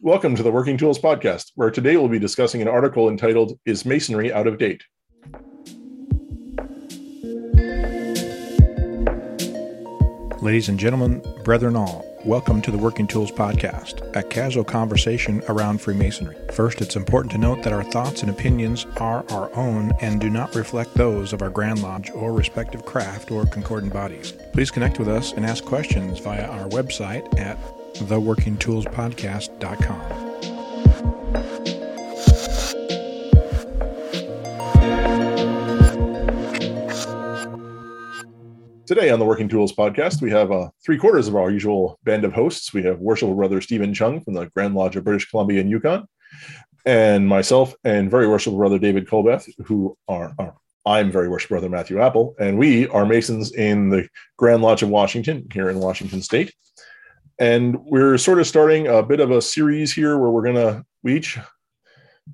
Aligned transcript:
Welcome 0.00 0.36
to 0.36 0.44
the 0.44 0.52
Working 0.52 0.76
Tools 0.76 1.00
Podcast, 1.00 1.50
where 1.56 1.72
today 1.72 1.96
we'll 1.96 2.06
be 2.06 2.20
discussing 2.20 2.62
an 2.62 2.68
article 2.68 3.08
entitled 3.08 3.58
Is 3.66 3.84
Masonry 3.84 4.32
Out 4.32 4.46
of 4.46 4.56
Date? 4.56 4.84
Ladies 10.40 10.68
and 10.68 10.78
gentlemen, 10.78 11.20
brethren 11.42 11.74
all, 11.74 12.06
welcome 12.24 12.62
to 12.62 12.70
the 12.70 12.78
Working 12.78 13.08
Tools 13.08 13.32
Podcast, 13.32 14.14
a 14.14 14.22
casual 14.22 14.62
conversation 14.62 15.42
around 15.48 15.80
Freemasonry. 15.80 16.36
First, 16.52 16.80
it's 16.80 16.94
important 16.94 17.32
to 17.32 17.38
note 17.38 17.64
that 17.64 17.72
our 17.72 17.82
thoughts 17.82 18.22
and 18.22 18.30
opinions 18.30 18.86
are 18.98 19.24
our 19.32 19.50
own 19.56 19.90
and 20.00 20.20
do 20.20 20.30
not 20.30 20.54
reflect 20.54 20.94
those 20.94 21.32
of 21.32 21.42
our 21.42 21.50
Grand 21.50 21.82
Lodge 21.82 22.12
or 22.12 22.32
respective 22.32 22.86
craft 22.86 23.32
or 23.32 23.46
concordant 23.46 23.92
bodies. 23.92 24.32
Please 24.52 24.70
connect 24.70 25.00
with 25.00 25.08
us 25.08 25.32
and 25.32 25.44
ask 25.44 25.64
questions 25.64 26.20
via 26.20 26.46
our 26.46 26.68
website 26.68 27.36
at 27.36 27.58
theworkingtoolspodcast.com. 27.94 30.28
Today 38.88 39.10
on 39.10 39.18
the 39.18 39.26
Working 39.26 39.50
Tools 39.50 39.74
Podcast, 39.74 40.22
we 40.22 40.30
have 40.30 40.50
uh, 40.50 40.70
three 40.82 40.96
quarters 40.96 41.28
of 41.28 41.36
our 41.36 41.50
usual 41.50 41.98
band 42.04 42.24
of 42.24 42.32
hosts. 42.32 42.72
We 42.72 42.82
have 42.84 42.98
Worshipful 42.98 43.34
Brother 43.34 43.60
Steven 43.60 43.92
Chung 43.92 44.22
from 44.22 44.32
the 44.32 44.46
Grand 44.46 44.74
Lodge 44.74 44.96
of 44.96 45.04
British 45.04 45.28
Columbia 45.28 45.60
and 45.60 45.68
Yukon, 45.68 46.06
and 46.86 47.28
myself 47.28 47.74
and 47.84 48.10
Very 48.10 48.26
Worshipful 48.26 48.56
Brother 48.56 48.78
David 48.78 49.06
Colbeth, 49.06 49.46
who 49.66 49.94
are, 50.08 50.32
are 50.38 50.54
I'm 50.86 51.12
Very 51.12 51.28
Worshipful 51.28 51.56
Brother 51.56 51.68
Matthew 51.68 52.00
Appel, 52.00 52.34
and 52.40 52.56
we 52.56 52.88
are 52.88 53.04
Masons 53.04 53.52
in 53.52 53.90
the 53.90 54.08
Grand 54.38 54.62
Lodge 54.62 54.82
of 54.82 54.88
Washington 54.88 55.46
here 55.52 55.68
in 55.68 55.80
Washington 55.80 56.22
State. 56.22 56.54
And 57.38 57.78
we're 57.84 58.18
sort 58.18 58.40
of 58.40 58.46
starting 58.46 58.88
a 58.88 59.02
bit 59.02 59.20
of 59.20 59.30
a 59.30 59.40
series 59.40 59.92
here 59.92 60.18
where 60.18 60.30
we're 60.30 60.52
to, 60.52 60.84
we 61.02 61.16
each, 61.16 61.38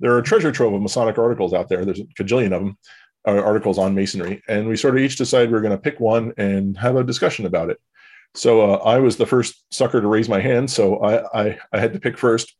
there 0.00 0.16
are 0.16 0.22
treasure 0.22 0.50
trove 0.50 0.72
of 0.72 0.80
Masonic 0.80 1.19
articles 1.19 1.52
out 1.52 1.69
there. 1.69 1.84
There's 1.84 2.00
a 2.00 2.05
cajillion 2.05 2.47
of 2.47 2.62
them, 2.62 2.78
uh, 3.27 3.42
articles 3.42 3.78
on 3.78 3.94
Masonry. 3.94 4.42
And 4.48 4.66
we 4.66 4.77
sort 4.77 4.97
of 4.97 5.02
each 5.02 5.16
decided 5.16 5.50
we 5.50 5.58
are 5.58 5.62
going 5.62 5.77
to 5.77 5.78
pick 5.78 6.00
one 6.00 6.32
and 6.38 6.77
have 6.78 6.97
a 6.97 7.05
discussion 7.05 7.47
about 7.47 7.70
it. 7.70 7.80
So 8.34 8.72
uh, 8.72 8.77
I 8.78 8.98
was 8.98 9.16
the 9.16 9.27
first 9.27 9.64
sucker 9.72 10.00
to 10.00 10.08
raise 10.08 10.28
my 10.28 10.41
hand. 10.41 10.70
So 10.70 10.98
I, 10.98 11.42
I, 11.42 11.58
I 11.72 11.78
had 11.78 11.92
to 11.92 12.00
pick 12.00 12.19
first. 12.19 12.56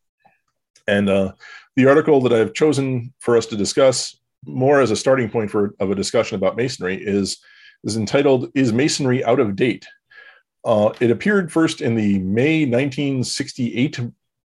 And 0.87 1.09
uh, 1.09 1.33
the 1.77 1.87
article 1.87 2.20
that 2.22 2.33
I've 2.33 2.53
chosen 2.53 3.12
for 3.19 3.37
us 3.37 3.47
to 3.47 3.56
discuss 3.56 4.17
more 4.45 4.81
as 4.81 4.91
a 4.91 4.97
starting 4.97 5.31
point 5.31 5.50
for 5.50 5.75
of 5.81 5.91
a 5.91 5.95
discussion 5.95 6.37
about 6.37 6.56
Masonry 6.56 7.03
is, 7.03 7.39
is 7.83 7.97
entitled, 7.97 8.50
Is 8.55 8.72
Masonry 8.72 9.25
Out 9.25 9.41
of 9.41 9.56
Date? 9.56 9.87
Uh, 10.65 10.93
it 11.01 11.11
appeared 11.11 11.53
first 11.53 11.81
in 11.81 11.95
the 11.95 12.19
May 12.20 12.65
1968 12.65 14.01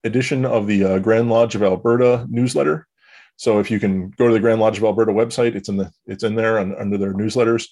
edition 0.04 0.44
of 0.44 0.66
the 0.66 0.84
uh, 0.84 0.98
Grand 0.98 1.28
Lodge 1.28 1.54
of 1.54 1.62
Alberta 1.62 2.26
newsletter. 2.30 2.86
So 3.36 3.60
if 3.60 3.70
you 3.70 3.78
can 3.78 4.10
go 4.10 4.26
to 4.26 4.34
the 4.34 4.40
Grand 4.40 4.60
Lodge 4.60 4.78
of 4.78 4.84
Alberta 4.84 5.12
website, 5.12 5.54
it's 5.54 5.68
in 5.68 5.76
the 5.76 5.92
it's 6.06 6.24
in 6.24 6.34
there 6.34 6.58
on, 6.58 6.74
under 6.76 6.96
their 6.96 7.14
newsletters. 7.14 7.68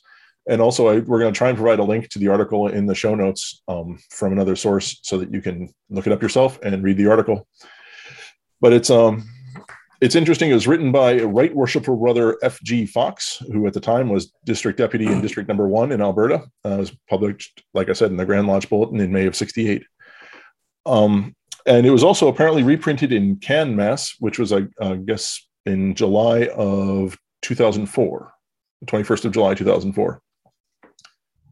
And 0.49 0.61
also, 0.61 0.89
I, 0.89 0.99
we're 1.01 1.19
going 1.19 1.33
to 1.33 1.37
try 1.37 1.49
and 1.49 1.59
provide 1.59 1.81
a 1.81 1.85
link 1.85 2.09
to 2.11 2.21
the 2.21 2.29
article 2.29 2.69
in 2.69 2.87
the 2.87 2.95
show 2.95 3.17
notes 3.17 3.63
um, 3.67 3.99
from 4.11 4.33
another 4.33 4.55
source 4.55 5.01
so 5.03 5.19
that 5.19 5.33
you 5.33 5.41
can 5.41 5.69
look 5.91 6.07
it 6.07 6.13
up 6.13 6.23
yourself 6.23 6.61
and 6.63 6.85
read 6.85 6.99
the 6.99 7.09
article. 7.09 7.49
But 8.61 8.73
it's 8.73 8.91
um 8.91 9.29
it's 10.01 10.15
interesting. 10.15 10.51
It 10.51 10.55
was 10.55 10.67
written 10.67 10.93
by 10.93 11.13
a 11.13 11.27
Right 11.27 11.55
Worshipful 11.55 11.97
Brother 11.97 12.37
F.G. 12.43 12.87
Fox, 12.87 13.43
who 13.53 13.67
at 13.67 13.73
the 13.73 13.81
time 13.81 14.09
was 14.09 14.33
district 14.45 14.79
deputy 14.79 15.07
in 15.07 15.21
District 15.21 15.49
Number 15.49 15.67
One 15.67 15.93
in 15.93 16.01
Alberta. 16.01 16.45
Uh, 16.65 16.71
it 16.71 16.79
was 16.79 16.97
published, 17.09 17.65
like 17.75 17.89
I 17.89 17.95
said, 17.95 18.11
in 18.11 18.17
the 18.17 18.27
Grand 18.27 18.47
Lodge 18.47 18.69
Bulletin 18.69 19.01
in 19.01 19.13
May 19.13 19.27
of 19.27 19.37
'68. 19.37 19.85
Um, 20.85 21.35
and 21.67 21.87
it 21.87 21.91
was 21.91 22.05
also 22.05 22.29
apparently 22.29 22.63
reprinted 22.63 23.13
in 23.13 23.37
Caen, 23.37 23.75
Mass, 23.75 24.15
which 24.21 24.39
was, 24.39 24.53
I, 24.53 24.67
I 24.81 24.97
guess, 24.97 25.45
in 25.65 25.95
July 25.95 26.49
of 26.55 27.19
2004, 27.43 28.33
the 28.81 28.87
21st 28.87 29.25
of 29.25 29.33
July 29.33 29.55
2004. 29.55 30.23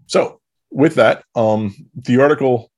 So, 0.07 0.41
with 0.71 0.95
that, 0.97 1.25
um, 1.35 1.75
the 1.95 2.21
article 2.21 2.71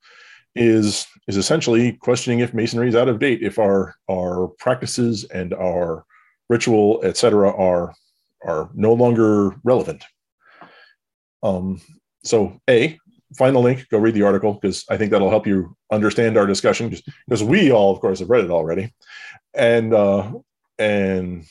is 0.54 1.06
is 1.26 1.36
essentially 1.36 1.92
questioning 1.92 2.40
if 2.40 2.54
masonry 2.54 2.88
is 2.88 2.94
out 2.94 3.08
of 3.08 3.18
date, 3.18 3.42
if 3.42 3.58
our 3.58 3.94
our 4.10 4.48
practices 4.58 5.24
and 5.24 5.52
our 5.54 6.04
ritual, 6.48 7.00
etc., 7.02 7.52
are 7.52 7.94
are 8.44 8.70
no 8.74 8.92
longer 8.92 9.56
relevant. 9.64 10.04
Um, 11.42 11.80
so, 12.22 12.60
a 12.68 12.98
find 13.36 13.54
the 13.56 13.60
link, 13.60 13.88
go 13.90 13.98
read 13.98 14.14
the 14.14 14.22
article 14.22 14.54
because 14.54 14.84
I 14.88 14.96
think 14.96 15.10
that'll 15.10 15.30
help 15.30 15.46
you 15.46 15.76
understand 15.90 16.36
our 16.36 16.46
discussion 16.46 16.94
because 17.26 17.42
we 17.42 17.70
all, 17.70 17.92
of 17.92 18.00
course, 18.00 18.20
have 18.20 18.30
read 18.30 18.44
it 18.44 18.50
already, 18.50 18.92
and 19.54 19.92
uh, 19.92 20.32
and 20.78 21.44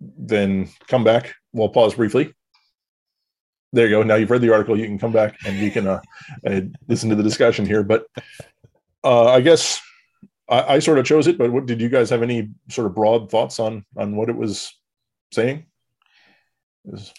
then 0.00 0.68
come 0.88 1.04
back. 1.04 1.34
We'll 1.52 1.68
pause 1.70 1.94
briefly. 1.94 2.34
There 3.72 3.86
you 3.86 3.96
go. 3.96 4.02
Now 4.02 4.14
you've 4.14 4.30
read 4.30 4.42
the 4.42 4.52
article. 4.52 4.78
You 4.78 4.86
can 4.86 4.98
come 4.98 5.12
back 5.12 5.36
and 5.44 5.56
you 5.58 5.70
can 5.70 5.86
uh, 5.86 6.00
uh, 6.46 6.60
listen 6.88 7.10
to 7.10 7.16
the 7.16 7.22
discussion 7.22 7.66
here. 7.66 7.82
But 7.82 8.06
uh, 9.06 9.26
I 9.26 9.40
guess 9.40 9.80
I, 10.48 10.74
I, 10.74 10.78
sort 10.80 10.98
of 10.98 11.06
chose 11.06 11.28
it. 11.28 11.38
But 11.38 11.52
what 11.52 11.66
did 11.66 11.80
you 11.80 11.88
guys 11.88 12.10
have 12.10 12.22
any 12.22 12.50
sort 12.68 12.86
of 12.86 12.94
broad 12.94 13.30
thoughts 13.30 13.60
on 13.60 13.84
on 13.96 14.16
what 14.16 14.28
it 14.28 14.36
was 14.36 14.74
saying? 15.32 15.66
Was... 16.84 17.14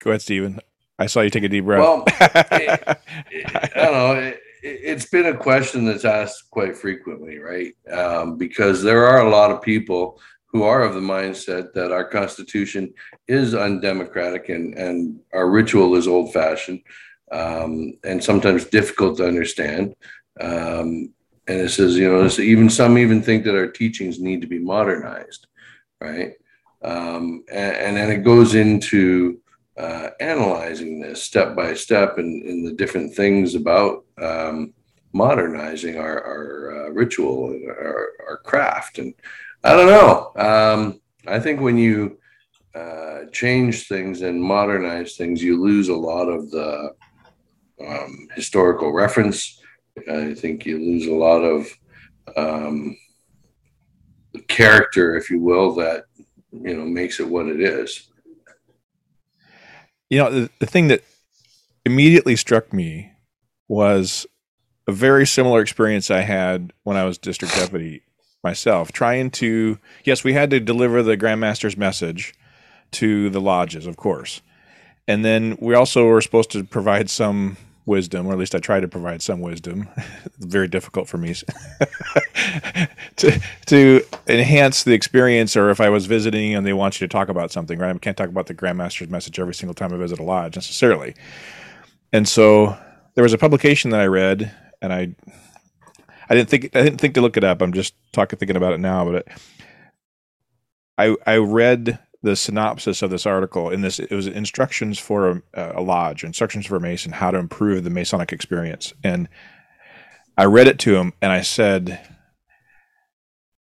Go 0.00 0.10
ahead, 0.10 0.22
Steven. 0.22 0.60
I 0.98 1.06
saw 1.06 1.22
you 1.22 1.30
take 1.30 1.42
a 1.42 1.48
deep 1.48 1.64
breath. 1.64 1.80
Well, 1.80 2.04
it, 2.20 2.98
it, 3.32 3.56
I 3.76 3.84
don't 3.84 3.92
know. 3.92 4.12
It, 4.12 4.40
it's 4.62 5.06
been 5.06 5.26
a 5.26 5.36
question 5.36 5.84
that's 5.84 6.04
asked 6.04 6.50
quite 6.50 6.76
frequently, 6.76 7.38
right? 7.38 7.74
Um, 7.92 8.38
because 8.38 8.82
there 8.82 9.06
are 9.06 9.26
a 9.26 9.30
lot 9.30 9.50
of 9.50 9.60
people 9.60 10.20
who 10.46 10.62
are 10.62 10.82
of 10.82 10.94
the 10.94 11.00
mindset 11.00 11.72
that 11.72 11.90
our 11.90 12.04
Constitution 12.04 12.94
is 13.26 13.54
undemocratic 13.54 14.48
and, 14.48 14.74
and 14.78 15.18
our 15.32 15.50
ritual 15.50 15.96
is 15.96 16.06
old 16.06 16.32
fashioned 16.32 16.80
um, 17.30 17.94
and 18.04 18.22
sometimes 18.22 18.66
difficult 18.66 19.16
to 19.18 19.26
understand. 19.26 19.94
Um, 20.40 21.12
and 21.46 21.60
it 21.60 21.70
says, 21.70 21.96
you 21.96 22.08
know, 22.08 22.28
even 22.42 22.70
some 22.70 22.96
even 22.98 23.22
think 23.22 23.44
that 23.44 23.56
our 23.56 23.66
teachings 23.66 24.18
need 24.18 24.40
to 24.40 24.46
be 24.46 24.58
modernized, 24.58 25.46
right? 26.00 26.32
Um, 26.82 27.44
and, 27.50 27.76
and, 27.76 27.96
then 27.96 28.10
it 28.10 28.24
goes 28.24 28.54
into 28.54 29.40
uh, 29.78 30.10
analyzing 30.20 31.00
this 31.00 31.22
step 31.22 31.56
by 31.56 31.72
step 31.72 32.18
and, 32.18 32.42
and 32.42 32.66
the 32.66 32.72
different 32.72 33.14
things 33.14 33.54
about 33.54 34.04
um, 34.20 34.74
modernizing 35.14 35.96
our, 35.96 36.22
our 36.22 36.86
uh, 36.86 36.90
ritual 36.90 37.50
and 37.50 37.70
our, 37.70 38.08
our, 38.28 38.36
craft. 38.44 38.98
And 38.98 39.14
I 39.62 39.72
don't 39.72 39.86
know. 39.86 40.32
Um, 40.36 41.00
I 41.26 41.40
think 41.40 41.60
when 41.60 41.78
you 41.78 42.18
uh, 42.74 43.20
change 43.32 43.88
things 43.88 44.20
and 44.20 44.42
modernize 44.42 45.16
things, 45.16 45.42
you 45.42 45.62
lose 45.62 45.88
a 45.88 45.96
lot 45.96 46.28
of 46.28 46.50
the 46.50 46.94
um, 47.80 48.28
historical 48.34 48.92
reference. 48.92 49.60
I 50.10 50.34
think 50.34 50.66
you 50.66 50.78
lose 50.78 51.06
a 51.06 51.14
lot 51.14 51.42
of 51.42 51.68
um, 52.36 52.96
character, 54.48 55.16
if 55.16 55.30
you 55.30 55.40
will, 55.40 55.74
that 55.76 56.04
you 56.52 56.76
know 56.76 56.84
makes 56.84 57.20
it 57.20 57.28
what 57.28 57.46
it 57.46 57.60
is. 57.60 58.08
You 60.10 60.18
know, 60.18 60.30
the, 60.30 60.50
the 60.58 60.66
thing 60.66 60.88
that 60.88 61.02
immediately 61.84 62.36
struck 62.36 62.72
me 62.72 63.12
was 63.68 64.26
a 64.86 64.92
very 64.92 65.26
similar 65.26 65.60
experience 65.60 66.10
I 66.10 66.20
had 66.20 66.72
when 66.82 66.96
I 66.96 67.04
was 67.04 67.18
district 67.18 67.54
deputy 67.54 68.02
myself, 68.42 68.92
trying 68.92 69.30
to, 69.30 69.78
yes, 70.04 70.22
we 70.22 70.34
had 70.34 70.50
to 70.50 70.60
deliver 70.60 71.02
the 71.02 71.16
Grandmaster's 71.16 71.76
message 71.76 72.34
to 72.92 73.30
the 73.30 73.40
lodges, 73.40 73.86
of 73.86 73.96
course. 73.96 74.42
And 75.08 75.24
then 75.24 75.56
we 75.60 75.74
also 75.74 76.06
were 76.06 76.20
supposed 76.20 76.50
to 76.52 76.64
provide 76.64 77.10
some 77.10 77.56
wisdom, 77.86 78.26
or 78.26 78.32
at 78.32 78.38
least 78.38 78.54
I 78.54 78.58
try 78.58 78.80
to 78.80 78.88
provide 78.88 79.22
some 79.22 79.40
wisdom. 79.40 79.88
very 80.38 80.68
difficult 80.68 81.08
for 81.08 81.18
me 81.18 81.34
to 83.16 83.40
to 83.66 84.02
enhance 84.26 84.84
the 84.84 84.92
experience. 84.92 85.56
Or 85.56 85.70
if 85.70 85.80
I 85.80 85.88
was 85.88 86.06
visiting 86.06 86.54
and 86.54 86.66
they 86.66 86.72
want 86.72 87.00
you 87.00 87.06
to 87.06 87.12
talk 87.12 87.28
about 87.28 87.50
something, 87.52 87.78
right? 87.78 87.94
I 87.94 87.98
can't 87.98 88.16
talk 88.16 88.28
about 88.28 88.46
the 88.46 88.54
Grandmaster's 88.54 89.10
message 89.10 89.38
every 89.38 89.54
single 89.54 89.74
time 89.74 89.92
I 89.92 89.96
visit 89.96 90.18
a 90.18 90.22
lodge 90.22 90.56
necessarily. 90.56 91.14
And 92.12 92.28
so 92.28 92.76
there 93.14 93.22
was 93.22 93.32
a 93.32 93.38
publication 93.38 93.90
that 93.90 94.00
I 94.00 94.06
read, 94.06 94.54
and 94.80 94.92
I 94.92 95.14
I 96.28 96.34
didn't 96.34 96.48
think 96.48 96.74
I 96.74 96.82
didn't 96.82 97.00
think 97.00 97.14
to 97.14 97.20
look 97.20 97.36
it 97.36 97.44
up. 97.44 97.60
I'm 97.60 97.72
just 97.72 97.94
talking 98.12 98.38
thinking 98.38 98.56
about 98.56 98.72
it 98.72 98.80
now, 98.80 99.04
but 99.04 99.14
it, 99.14 99.28
I 100.96 101.16
I 101.26 101.36
read 101.38 101.98
the 102.24 102.34
synopsis 102.34 103.02
of 103.02 103.10
this 103.10 103.26
article 103.26 103.68
in 103.68 103.82
this 103.82 103.98
it 103.98 104.10
was 104.10 104.26
instructions 104.26 104.98
for 104.98 105.42
a, 105.52 105.78
a, 105.78 105.82
lodge 105.82 106.24
instructions 106.24 106.64
for 106.64 106.76
a 106.76 106.80
mason 106.80 107.12
how 107.12 107.30
to 107.30 107.36
improve 107.36 107.84
the 107.84 107.90
masonic 107.90 108.32
experience. 108.32 108.94
And 109.04 109.28
i 110.38 110.46
read 110.46 110.66
it 110.66 110.78
to 110.80 110.96
him 110.96 111.12
and 111.20 111.30
i 111.30 111.42
said 111.42 112.00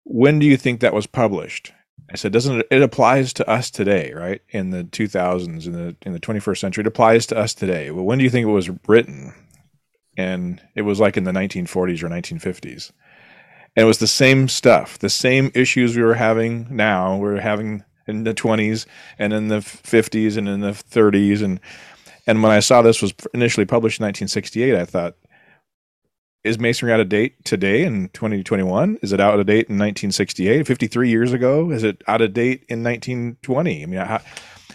when 0.05 0.39
do 0.39 0.47
you 0.47 0.57
think 0.57 0.81
that 0.81 0.95
was 0.95 1.07
published? 1.07 1.73
I 2.13 2.17
said 2.17 2.33
doesn't 2.33 2.61
it, 2.61 2.67
it 2.71 2.83
applies 2.83 3.33
to 3.35 3.51
us 3.51 3.73
today 3.73 4.13
right? 4.13 4.41
In 4.51 4.71
the 4.71 4.85
2000s 4.85 5.67
in 5.67 5.73
the 5.73 5.97
in 6.03 6.13
the 6.13 6.21
21st 6.21 6.59
century 6.59 6.83
it 6.83 6.87
applies 6.87 7.27
to 7.27 7.37
us 7.37 7.55
today. 7.55 7.91
Well 7.91 8.05
when 8.05 8.19
do 8.19 8.25
you 8.25 8.31
think 8.31 8.47
it 8.47 8.53
was 8.53 8.71
written? 8.87 9.35
And 10.17 10.63
it 10.77 10.83
was 10.83 11.01
like 11.01 11.17
in 11.17 11.25
the 11.25 11.33
1940s 11.33 12.05
or 12.05 12.09
1950s 12.09 12.93
And 13.75 13.83
it 13.83 13.85
was 13.85 13.99
the 13.99 14.07
same 14.07 14.47
stuff, 14.47 14.97
the 14.97 15.11
same 15.11 15.51
issues 15.55 15.97
we 15.97 16.05
were 16.05 16.15
having 16.15 16.69
now, 16.71 17.17
we 17.17 17.31
are 17.31 17.41
having 17.41 17.83
in 18.07 18.25
the 18.25 18.35
20s 18.35 18.87
and 19.19 19.33
in 19.33 19.49
the 19.49 19.59
50s 19.59 20.37
and 20.37 20.49
in 20.49 20.61
the 20.61 20.73
30s. 20.73 21.43
And, 21.43 21.61
and 22.27 22.43
when 22.43 22.53
I 22.53 22.61
saw 22.61 22.83
this 22.83 23.03
was 23.03 23.15
initially 23.33 23.67
published 23.67 24.01
in 24.01 24.05
1968, 24.05 24.75
I 24.75 24.85
thought, 24.85 25.17
is 26.43 26.59
masonry 26.59 26.93
out 26.93 27.01
of 27.01 27.09
date 27.09 27.43
today 27.45 27.85
in 27.85 28.11
2021? 28.11 28.99
Is 29.03 29.13
it 29.13 29.21
out 29.21 29.41
of 29.41 29.47
date 29.47 29.71
in 29.71 29.79
1968, 29.79 30.67
53 30.67 31.09
years 31.09 31.33
ago? 31.33 31.71
Is 31.71 31.83
it 31.83 32.03
out 32.07 32.21
of 32.21 32.35
date 32.35 32.65
in 32.69 32.83
1920? 32.83 33.83
I 33.83 33.87
mean, 33.87 34.21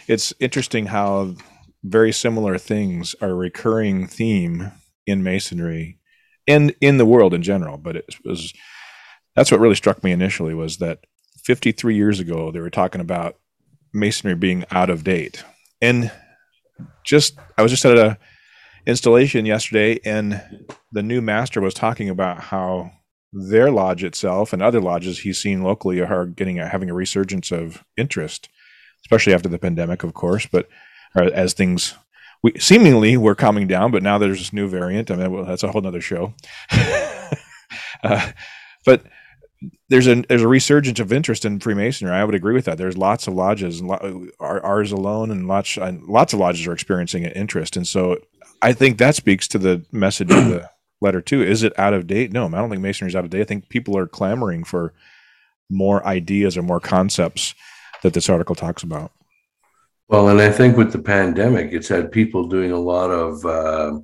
it's 0.08 0.34
interesting 0.40 0.88
how 0.88 1.36
very 1.84 2.12
similar 2.12 2.58
things 2.58 3.16
are 3.22 3.36
recurring 3.36 4.08
theme 4.08 4.72
in 5.06 5.24
masonry 5.24 6.00
and 6.48 6.74
in 6.82 6.98
the 6.98 7.06
world 7.06 7.34
in 7.34 7.44
general. 7.44 7.78
But 7.78 7.98
it 7.98 8.16
was 8.26 8.54
that's 9.36 9.52
what 9.52 9.60
really 9.60 9.76
struck 9.76 10.04
me 10.04 10.12
initially 10.12 10.54
was 10.54 10.78
that 10.78 11.00
53 11.50 11.96
years 11.96 12.20
ago 12.20 12.52
they 12.52 12.60
were 12.60 12.70
talking 12.70 13.02
about 13.02 13.36
masonry 13.92 14.36
being 14.36 14.64
out 14.70 14.92
of 14.92 15.04
date, 15.04 15.44
and 15.82 16.12
just 17.04 17.40
I 17.58 17.64
was 17.64 17.72
just 17.72 17.86
at 17.86 17.98
a 17.98 18.20
installation 18.86 19.48
yesterday, 19.48 20.00
and 20.06 20.44
the 20.92 21.02
new 21.02 21.24
master 21.24 21.60
was 21.60 21.74
talking 21.74 22.08
about 22.08 22.40
how 22.40 22.92
their 23.34 23.72
lodge 23.72 24.04
itself 24.04 24.54
and 24.54 24.62
other 24.62 24.80
lodges 24.80 25.18
he's 25.18 25.40
seen 25.40 25.64
locally 25.64 26.00
are 26.02 26.28
getting 26.28 26.60
a, 26.60 26.70
having 26.70 26.92
a 26.92 26.94
resurgence 26.94 27.52
of 27.52 27.84
interest, 27.98 28.48
especially 29.04 29.34
after 29.34 29.50
the 29.50 29.58
pandemic, 29.58 30.04
of 30.04 30.14
course. 30.14 30.46
But 30.46 30.70
as 31.16 31.54
things 31.54 31.96
we 32.44 32.54
seemingly 32.60 33.18
were 33.18 33.34
calming 33.34 33.66
down, 33.66 33.90
but 33.90 34.04
now 34.04 34.20
there's 34.20 34.38
this 34.38 34.54
new 34.54 34.68
variant. 34.68 35.10
I 35.10 35.16
mean, 35.16 35.32
well, 35.32 35.46
that's 35.46 35.64
a 35.64 35.72
whole 35.72 35.88
other 35.88 36.00
show. 36.00 36.36
uh, 38.04 38.34
but 38.86 39.02
there's 39.90 40.08
a 40.08 40.22
there's 40.24 40.42
a 40.42 40.48
resurgence 40.48 41.00
of 41.00 41.12
interest 41.12 41.46
in 41.46 41.60
Freemasonry. 41.60 42.12
I 42.12 42.24
would 42.24 42.36
agree 42.36 42.54
with 42.54 42.66
that. 42.66 42.78
There's 42.78 42.98
lots 42.98 43.28
of 43.28 43.34
lodges, 43.34 43.82
and 43.82 44.32
ours 44.40 44.92
alone, 44.92 45.32
and 45.32 45.48
lots 45.48 45.78
and 45.78 46.04
lots 46.04 46.34
of 46.34 46.40
lodges 46.40 46.66
are 46.68 46.74
experiencing 46.74 47.26
an 47.26 47.32
interest. 47.32 47.76
And 47.76 47.88
so 47.88 48.18
I 48.62 48.74
think 48.74 48.98
that 48.98 49.16
speaks 49.16 49.48
to 49.50 49.58
the 49.58 49.86
message 49.92 50.32
of 50.32 50.46
the 50.46 50.70
letter 51.02 51.22
too. 51.22 51.42
Is 51.44 51.64
it 51.64 51.78
out 51.78 51.94
of 51.94 52.08
date? 52.08 52.32
No, 52.32 52.48
I 52.48 52.52
don't 52.52 52.70
think 52.70 52.82
masonry 52.82 53.10
is 53.10 53.16
out 53.16 53.26
of 53.26 53.30
date. 53.30 53.42
I 53.42 53.46
think 53.46 53.70
people 53.70 53.98
are 53.98 54.08
clamoring 54.08 54.64
for 54.64 54.94
more 55.70 56.06
ideas 56.06 56.58
or 56.58 56.64
more 56.64 56.80
concepts 56.80 57.54
that 58.04 58.14
this 58.14 58.30
article 58.30 58.56
talks 58.56 58.84
about. 58.84 59.12
Well, 60.08 60.30
and 60.30 60.42
I 60.42 60.52
think 60.52 60.76
with 60.76 60.92
the 60.92 61.00
pandemic, 61.00 61.72
it's 61.72 61.88
had 61.88 62.12
people 62.12 62.48
doing 62.48 62.72
a 62.72 62.80
lot 62.80 63.12
of, 63.12 63.46
uh, 63.46 64.00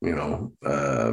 you 0.00 0.14
know, 0.14 0.52
uh, 0.66 1.12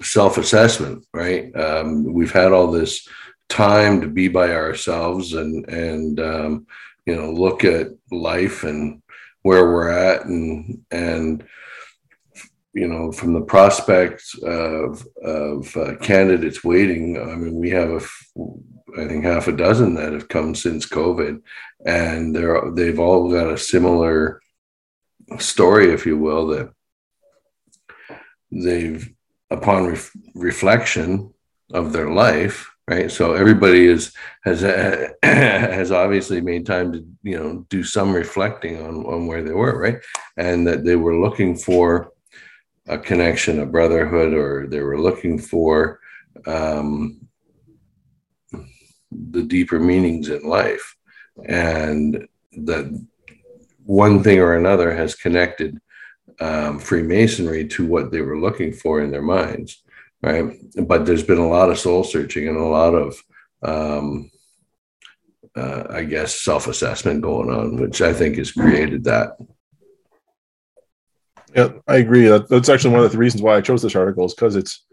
self-assessment. 0.00 1.06
Right? 1.12 1.54
Um, 1.56 2.12
we've 2.12 2.32
had 2.32 2.52
all 2.52 2.70
this 2.70 3.06
time 3.48 4.00
to 4.00 4.06
be 4.06 4.28
by 4.28 4.52
ourselves 4.52 5.32
and 5.32 5.68
and 5.68 6.20
um, 6.20 6.66
you 7.06 7.16
know 7.16 7.32
look 7.32 7.64
at 7.64 7.88
life 8.10 8.64
and 8.64 9.02
where 9.42 9.64
we're 9.64 9.90
at 9.90 10.26
and 10.26 10.84
and 10.90 11.44
you 12.78 12.86
know, 12.86 13.10
from 13.10 13.32
the 13.32 13.40
prospects 13.40 14.34
of 14.42 15.06
of 15.22 15.76
uh, 15.76 15.96
candidates 15.96 16.62
waiting, 16.62 17.20
I 17.20 17.34
mean, 17.34 17.56
we 17.56 17.70
have 17.70 17.90
a, 17.90 18.00
I 18.96 19.08
think 19.08 19.24
half 19.24 19.48
a 19.48 19.52
dozen 19.52 19.94
that 19.94 20.12
have 20.12 20.28
come 20.28 20.54
since 20.54 20.86
COVID, 20.86 21.42
and 21.84 22.34
they're 22.34 22.70
they've 22.72 23.00
all 23.00 23.30
got 23.30 23.52
a 23.52 23.58
similar 23.58 24.40
story, 25.38 25.92
if 25.92 26.06
you 26.06 26.16
will, 26.18 26.46
that 26.48 26.72
they've 28.52 29.12
upon 29.50 29.86
ref- 29.86 30.12
reflection 30.34 31.32
of 31.72 31.92
their 31.92 32.10
life 32.10 32.70
right 32.88 33.10
so 33.10 33.34
everybody 33.34 33.86
is 33.86 34.12
has 34.44 34.60
has 35.22 35.92
obviously 35.92 36.40
made 36.40 36.64
time 36.64 36.92
to 36.92 37.04
you 37.22 37.38
know 37.38 37.66
do 37.68 37.82
some 37.82 38.12
reflecting 38.12 38.82
on 38.82 39.04
on 39.06 39.26
where 39.26 39.42
they 39.42 39.52
were 39.52 39.78
right 39.78 39.98
and 40.36 40.66
that 40.66 40.84
they 40.84 40.96
were 40.96 41.18
looking 41.18 41.54
for 41.56 42.12
a 42.88 42.98
connection, 42.98 43.60
a 43.60 43.66
brotherhood, 43.66 44.32
or 44.32 44.66
they 44.66 44.80
were 44.80 45.00
looking 45.00 45.38
for 45.38 46.00
um, 46.46 47.20
the 49.10 49.42
deeper 49.42 49.78
meanings 49.78 50.28
in 50.28 50.42
life. 50.42 50.96
And 51.46 52.26
that 52.52 53.06
one 53.84 54.22
thing 54.22 54.40
or 54.40 54.54
another 54.54 54.94
has 54.94 55.14
connected 55.14 55.78
um, 56.40 56.78
Freemasonry 56.78 57.66
to 57.68 57.86
what 57.86 58.10
they 58.10 58.20
were 58.20 58.38
looking 58.38 58.72
for 58.72 59.00
in 59.00 59.10
their 59.10 59.22
minds, 59.22 59.82
right? 60.22 60.52
But 60.86 61.06
there's 61.06 61.22
been 61.22 61.38
a 61.38 61.48
lot 61.48 61.70
of 61.70 61.78
soul 61.78 62.04
searching 62.04 62.48
and 62.48 62.56
a 62.56 62.62
lot 62.62 62.94
of, 62.94 63.22
um, 63.62 64.30
uh, 65.56 65.84
I 65.90 66.04
guess, 66.04 66.40
self 66.40 66.68
assessment 66.68 67.22
going 67.22 67.50
on, 67.50 67.80
which 67.80 68.00
I 68.00 68.12
think 68.12 68.36
has 68.36 68.52
created 68.52 69.04
that. 69.04 69.32
Yeah, 71.54 71.72
I 71.86 71.96
agree. 71.96 72.26
That, 72.26 72.48
that's 72.48 72.68
actually 72.68 72.94
one 72.94 73.04
of 73.04 73.10
the 73.10 73.18
reasons 73.18 73.42
why 73.42 73.56
I 73.56 73.60
chose 73.60 73.82
this 73.82 73.96
article 73.96 74.26
is 74.26 74.34
because 74.34 74.54
it's 74.54 74.84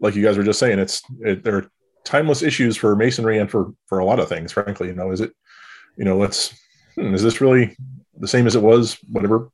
like 0.00 0.14
you 0.14 0.22
guys 0.22 0.38
were 0.38 0.44
just 0.44 0.58
saying. 0.58 0.78
It's 0.78 1.02
it, 1.20 1.44
there 1.44 1.56
are 1.56 1.70
timeless 2.04 2.42
issues 2.42 2.76
for 2.76 2.96
masonry 2.96 3.38
and 3.38 3.50
for 3.50 3.74
for 3.86 3.98
a 3.98 4.04
lot 4.04 4.18
of 4.18 4.28
things. 4.28 4.50
Frankly, 4.50 4.88
you 4.88 4.94
know, 4.94 5.10
is 5.10 5.20
it 5.20 5.32
you 5.96 6.04
know, 6.04 6.16
let's 6.16 6.54
hmm, 6.94 7.14
is 7.14 7.22
this 7.22 7.40
really 7.40 7.76
the 8.18 8.28
same 8.28 8.46
as 8.46 8.56
it 8.56 8.62
was 8.62 8.98
whatever 9.10 9.50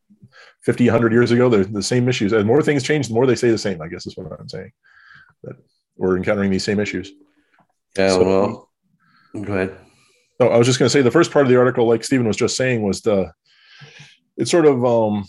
50, 0.66 0.86
100 0.86 1.12
years 1.12 1.30
ago? 1.30 1.48
They're 1.48 1.64
the 1.64 1.82
same 1.82 2.08
issues. 2.08 2.32
As 2.32 2.44
more 2.44 2.62
things 2.62 2.82
change, 2.82 3.08
the 3.08 3.14
more 3.14 3.26
they 3.26 3.36
stay 3.36 3.50
the 3.50 3.58
same. 3.58 3.80
I 3.80 3.88
guess 3.88 4.06
is 4.06 4.16
what 4.16 4.38
I'm 4.38 4.48
saying. 4.48 4.72
That 5.44 5.56
we're 5.96 6.16
encountering 6.16 6.50
these 6.50 6.64
same 6.64 6.80
issues. 6.80 7.12
Yeah. 7.96 8.10
So, 8.10 8.24
well, 9.32 9.44
go 9.44 9.52
ahead. 9.54 9.76
No, 10.38 10.48
I 10.48 10.58
was 10.58 10.66
just 10.66 10.78
going 10.78 10.86
to 10.86 10.92
say 10.92 11.00
the 11.00 11.10
first 11.10 11.30
part 11.30 11.46
of 11.46 11.50
the 11.50 11.58
article, 11.58 11.86
like 11.86 12.04
Steven 12.04 12.26
was 12.26 12.36
just 12.36 12.56
saying, 12.56 12.82
was 12.82 13.00
the 13.00 13.32
it's 14.36 14.50
sort 14.50 14.66
of 14.66 14.84
um 14.84 15.24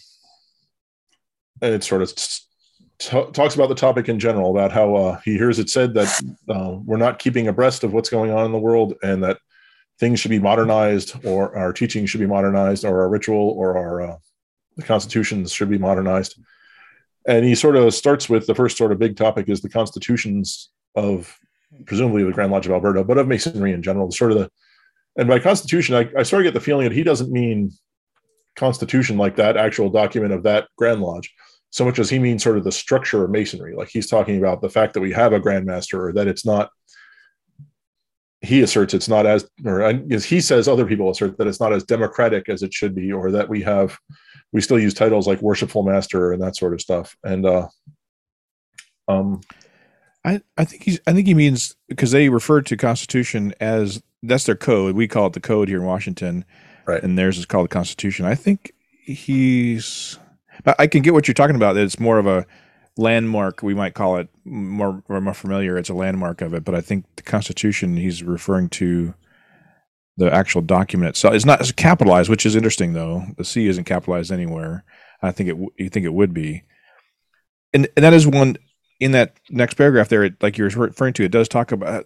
and 1.62 1.74
it 1.74 1.84
sort 1.84 2.02
of 2.02 2.14
t- 2.16 3.32
talks 3.32 3.56
about 3.56 3.70
the 3.70 3.76
topic 3.76 4.10
in 4.10 4.20
general 4.20 4.52
about 4.52 4.72
how 4.72 4.96
uh, 4.96 5.20
he 5.24 5.34
hears 5.34 5.60
it 5.60 5.70
said 5.70 5.94
that 5.94 6.22
uh, 6.50 6.78
we're 6.84 6.98
not 6.98 7.20
keeping 7.20 7.48
abreast 7.48 7.84
of 7.84 7.94
what's 7.94 8.10
going 8.10 8.32
on 8.32 8.46
in 8.46 8.52
the 8.52 8.60
world 8.60 8.96
and 9.02 9.24
that 9.24 9.38
things 10.00 10.20
should 10.20 10.30
be 10.30 10.40
modernized 10.40 11.16
or 11.26 11.56
our 11.58 11.74
teaching 11.74 12.06
should 12.06 12.20
be 12.20 12.28
modernized 12.28 12.86
or 12.86 13.02
our 13.02 13.10
ritual 13.10 13.52
or 13.52 13.78
our 13.78 14.02
uh, 14.02 14.18
the 14.78 14.84
constitutions 14.84 15.52
should 15.52 15.70
be 15.70 15.78
modernized. 15.78 16.40
And 17.28 17.44
he 17.44 17.56
sort 17.56 17.76
of 17.76 17.94
starts 17.94 18.30
with 18.30 18.48
the 18.48 18.56
first 18.56 18.78
sort 18.78 18.92
of 18.92 19.00
big 19.00 19.18
topic 19.18 19.50
is 19.50 19.62
the 19.62 19.70
constitutions 19.70 20.70
of 20.96 21.38
presumably 21.86 22.24
the 22.24 22.32
grand 22.32 22.52
lodge 22.52 22.66
of 22.66 22.72
alberta 22.72 23.04
but 23.04 23.18
of 23.18 23.28
masonry 23.28 23.74
in 23.74 23.84
general 23.84 24.10
sort 24.10 24.32
of 24.32 24.38
the 24.38 24.50
and 25.18 25.28
by 25.28 25.38
constitution 25.38 25.96
I, 25.96 26.10
I 26.18 26.24
sort 26.24 26.42
of 26.42 26.46
get 26.46 26.54
the 26.54 26.64
feeling 26.64 26.86
that 26.86 26.96
he 26.96 27.04
doesn't 27.04 27.30
mean 27.30 27.72
constitution 28.56 29.18
like 29.18 29.36
that 29.36 29.58
actual 29.58 29.90
document 29.90 30.32
of 30.32 30.44
that 30.44 30.70
grand 30.78 31.02
lodge 31.02 31.34
so 31.70 31.86
much 31.86 32.00
as 32.00 32.10
he 32.10 32.20
means 32.20 32.44
sort 32.44 32.58
of 32.58 32.64
the 32.64 32.72
structure 32.72 33.24
of 33.24 33.30
masonry. 33.30 33.76
Like 33.76 33.90
he's 33.90 34.10
talking 34.10 34.38
about 34.38 34.62
the 34.62 34.70
fact 34.70 34.94
that 34.94 35.02
we 35.02 35.12
have 35.12 35.34
a 35.34 35.40
Grand 35.40 35.66
Master 35.66 36.08
or 36.08 36.14
that 36.14 36.28
it's 36.28 36.46
not 36.46 36.72
he 38.42 38.62
asserts 38.62 38.94
it's 38.94 39.10
not 39.10 39.26
as 39.26 39.50
or 39.66 39.82
as 39.82 40.24
he 40.24 40.40
says 40.40 40.68
other 40.68 40.86
people 40.86 41.10
assert 41.10 41.38
that 41.38 41.48
it's 41.48 41.60
not 41.60 41.74
as 41.74 41.84
democratic 41.84 42.48
as 42.50 42.62
it 42.62 42.72
should 42.72 42.94
be 42.94 43.12
or 43.12 43.32
that 43.32 43.50
we 43.50 43.62
have 43.64 43.98
we 44.54 44.62
still 44.62 44.80
use 44.80 44.94
titles 44.94 45.28
like 45.28 45.42
worshipful 45.42 45.84
master 45.84 46.32
and 46.32 46.42
that 46.42 46.56
sort 46.56 46.74
of 46.74 46.82
stuff 46.82 47.18
and 47.24 47.46
uh 47.46 47.68
um 49.08 49.42
I, 50.28 50.42
I 50.58 50.66
think 50.66 50.84
he's 50.84 51.00
I 51.08 51.14
think 51.14 51.26
he 51.26 51.34
means 51.34 51.76
because 51.88 52.12
they 52.12 52.28
refer 52.28 52.62
to 52.62 52.76
Constitution 52.76 53.54
as 53.62 54.04
that's 54.22 54.44
their 54.44 54.56
code. 54.56 54.94
We 54.94 55.08
call 55.08 55.28
it 55.28 55.34
the 55.34 55.40
code 55.40 55.70
here 55.70 55.80
in 55.80 55.86
Washington, 55.86 56.44
right? 56.86 57.02
And 57.02 57.18
theirs 57.18 57.38
is 57.38 57.46
called 57.46 57.66
the 57.66 57.74
Constitution. 57.74 58.26
I 58.26 58.36
think 58.36 58.74
he's 59.06 60.20
I 60.78 60.88
can 60.88 61.02
get 61.02 61.14
what 61.14 61.28
you're 61.28 61.34
talking 61.34 61.56
about. 61.56 61.78
It's 61.78 62.00
more 62.00 62.20
of 62.20 62.28
a 62.28 62.46
landmark. 62.98 63.64
We 63.64 63.74
might 63.74 63.94
call 63.94 64.18
it 64.18 64.28
more 64.44 65.02
or 65.08 65.22
more 65.22 65.34
familiar. 65.34 65.78
It's 65.78 65.90
a 65.90 65.94
landmark 65.94 66.42
of 66.42 66.54
it, 66.54 66.66
but 66.66 66.76
I 66.76 66.82
think 66.82 67.06
the 67.16 67.24
Constitution 67.24 67.96
he's 67.96 68.22
referring 68.22 68.68
to 68.70 69.14
the 70.18 70.34
actual 70.34 70.62
document 70.62 71.10
itself. 71.10 71.34
It's 71.34 71.46
not 71.46 71.76
capitalized, 71.76 72.30
which 72.30 72.46
is 72.46 72.56
interesting 72.56 72.94
though. 72.94 73.24
The 73.38 73.46
C 73.46 73.68
isn't 73.68 73.86
capitalized 73.86 74.32
anywhere. 74.32 74.84
I 75.22 75.32
think 75.32 75.50
it. 75.50 75.58
You 75.78 75.90
think 75.90 76.06
it 76.06 76.14
would 76.14 76.34
be, 76.34 76.64
and 77.74 77.88
and 77.96 78.04
that 78.04 78.14
is 78.14 78.28
one 78.28 78.58
in 79.00 79.12
that 79.12 79.40
next 79.50 79.76
paragraph 79.76 80.10
there. 80.10 80.30
Like 80.42 80.58
you're 80.58 80.70
referring 80.70 81.14
to, 81.14 81.24
it 81.24 81.32
does 81.32 81.48
talk 81.48 81.72
about. 81.72 82.06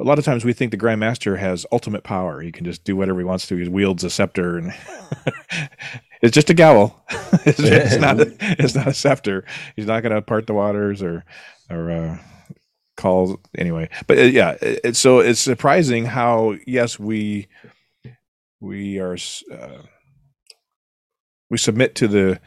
A 0.00 0.04
lot 0.04 0.20
of 0.20 0.24
times 0.24 0.44
we 0.44 0.52
think 0.52 0.70
the 0.70 0.76
Grand 0.76 1.00
Master 1.00 1.38
has 1.38 1.66
ultimate 1.72 2.04
power. 2.04 2.40
He 2.40 2.52
can 2.52 2.64
just 2.64 2.84
do 2.84 2.94
whatever 2.94 3.18
he 3.18 3.24
wants 3.24 3.48
to. 3.48 3.56
He 3.56 3.68
wields 3.68 4.04
a 4.04 4.10
scepter, 4.10 4.56
and 4.56 4.72
It's 6.20 6.34
just 6.34 6.50
a 6.50 6.54
gavel. 6.54 6.96
it's, 7.10 7.58
it's, 7.60 7.96
not. 7.96 8.20
A, 8.20 8.34
it's 8.40 8.74
not 8.74 8.88
a 8.88 8.94
scepter. 8.94 9.44
He's 9.76 9.86
not 9.86 10.02
going 10.02 10.14
to 10.14 10.22
part 10.22 10.46
the 10.46 10.54
waters 10.54 11.02
or 11.02 11.24
or 11.70 11.90
uh, 11.90 12.18
call 12.98 13.40
anyway. 13.56 13.88
But 14.06 14.18
uh, 14.18 14.22
yeah, 14.22 14.56
it, 14.60 14.96
so 14.96 15.20
it's 15.20 15.40
surprising 15.40 16.04
how 16.04 16.56
yes 16.66 16.98
we 16.98 17.48
we 18.60 18.98
are 18.98 19.16
uh, 19.50 19.82
we 21.48 21.56
submit 21.56 21.94
to 21.96 22.08
the 22.08 22.40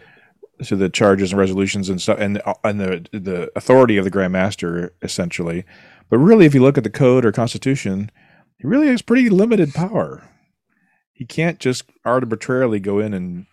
to 0.66 0.76
the 0.76 0.90
charges 0.90 1.32
and 1.32 1.40
resolutions 1.40 1.90
and 1.90 2.00
stuff, 2.00 2.20
and 2.20 2.42
and 2.64 2.80
the 2.80 3.08
the 3.12 3.52
authority 3.56 3.98
of 3.98 4.04
the 4.04 4.12
Grand 4.12 4.34
Master 4.34 4.94
essentially. 5.02 5.66
But 6.10 6.20
really, 6.20 6.46
if 6.46 6.54
you 6.54 6.62
look 6.62 6.78
at 6.78 6.84
the 6.84 6.90
code 6.90 7.26
or 7.26 7.32
constitution, 7.32 8.12
he 8.58 8.68
really 8.68 8.88
has 8.88 9.02
pretty 9.02 9.30
limited 9.30 9.74
power. 9.74 10.28
He 11.14 11.26
can't 11.26 11.60
just 11.60 11.86
arbitrarily 12.06 12.80
go 12.80 13.00
in 13.00 13.14
and 13.14 13.46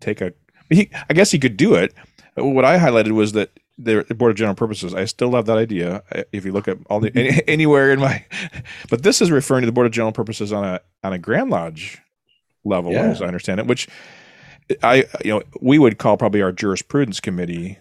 take 0.00 0.20
a. 0.20 0.32
He, 0.70 0.90
I 1.08 1.14
guess 1.14 1.30
he 1.30 1.38
could 1.38 1.56
do 1.56 1.74
it. 1.74 1.94
What 2.36 2.64
I 2.64 2.78
highlighted 2.78 3.12
was 3.12 3.32
that 3.32 3.50
the 3.78 4.04
board 4.14 4.30
of 4.30 4.36
general 4.36 4.56
purposes. 4.56 4.92
I 4.92 5.04
still 5.04 5.28
love 5.28 5.46
that 5.46 5.56
idea. 5.56 6.02
Eh, 6.12 6.24
if 6.32 6.44
you 6.44 6.52
look 6.52 6.68
at 6.68 6.78
all 6.90 7.00
the 7.00 7.12
any, 7.14 7.42
anywhere 7.48 7.92
in 7.92 8.00
my, 8.00 8.24
but 8.90 9.02
this 9.02 9.22
is 9.22 9.30
referring 9.30 9.62
to 9.62 9.66
the 9.66 9.72
board 9.72 9.86
of 9.86 9.92
general 9.92 10.12
purposes 10.12 10.52
on 10.52 10.64
a 10.64 10.80
on 11.04 11.12
a 11.12 11.18
Grand 11.18 11.50
Lodge 11.50 11.98
level, 12.64 12.92
yeah. 12.92 13.04
as 13.04 13.22
I 13.22 13.26
understand 13.26 13.60
it. 13.60 13.66
Which 13.66 13.88
I 14.82 15.04
you 15.24 15.30
know 15.30 15.42
we 15.60 15.78
would 15.78 15.98
call 15.98 16.16
probably 16.16 16.42
our 16.42 16.52
jurisprudence 16.52 17.20
committee. 17.20 17.78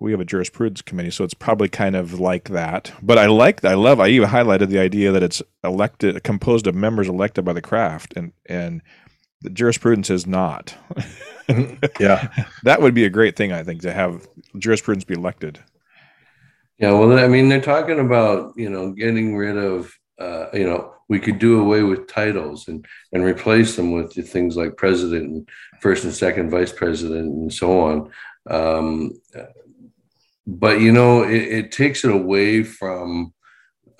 We 0.00 0.10
have 0.10 0.20
a 0.20 0.24
jurisprudence 0.24 0.82
committee, 0.82 1.10
so 1.10 1.24
it's 1.24 1.34
probably 1.34 1.68
kind 1.68 1.94
of 1.94 2.18
like 2.18 2.48
that. 2.48 2.92
But 3.00 3.16
I 3.16 3.26
like, 3.26 3.64
I 3.64 3.74
love. 3.74 4.00
I 4.00 4.08
even 4.08 4.28
highlighted 4.28 4.68
the 4.68 4.78
idea 4.78 5.12
that 5.12 5.22
it's 5.22 5.40
elected, 5.62 6.22
composed 6.24 6.66
of 6.66 6.74
members 6.74 7.08
elected 7.08 7.44
by 7.44 7.52
the 7.52 7.62
craft, 7.62 8.12
and 8.16 8.32
and 8.46 8.82
the 9.44 9.50
jurisprudence 9.50 10.08
is 10.08 10.26
not. 10.26 10.74
yeah, 12.00 12.28
that 12.64 12.80
would 12.80 12.94
be 12.94 13.04
a 13.04 13.10
great 13.10 13.36
thing. 13.36 13.52
I 13.52 13.62
think 13.62 13.82
to 13.82 13.92
have 13.92 14.26
jurisprudence 14.58 15.04
be 15.04 15.14
elected. 15.14 15.60
Yeah, 16.78 16.92
well, 16.92 17.16
I 17.18 17.28
mean, 17.28 17.50
they're 17.50 17.60
talking 17.60 18.00
about 18.00 18.54
you 18.56 18.70
know 18.70 18.90
getting 18.90 19.36
rid 19.36 19.58
of 19.58 19.92
uh, 20.18 20.46
you 20.54 20.64
know 20.64 20.94
we 21.08 21.20
could 21.20 21.38
do 21.38 21.60
away 21.60 21.82
with 21.82 22.08
titles 22.08 22.68
and 22.68 22.86
and 23.12 23.22
replace 23.22 23.76
them 23.76 23.92
with 23.92 24.14
things 24.28 24.56
like 24.56 24.78
president 24.78 25.24
and 25.24 25.48
first 25.82 26.04
and 26.04 26.14
second 26.14 26.48
vice 26.50 26.72
president 26.72 27.26
and 27.26 27.52
so 27.52 27.80
on. 27.80 28.10
Um, 28.48 29.12
but 30.46 30.80
you 30.80 30.90
know, 30.90 31.22
it, 31.22 31.42
it, 31.42 31.72
takes 31.72 32.04
it 32.04 32.10
away 32.10 32.62
from 32.62 33.32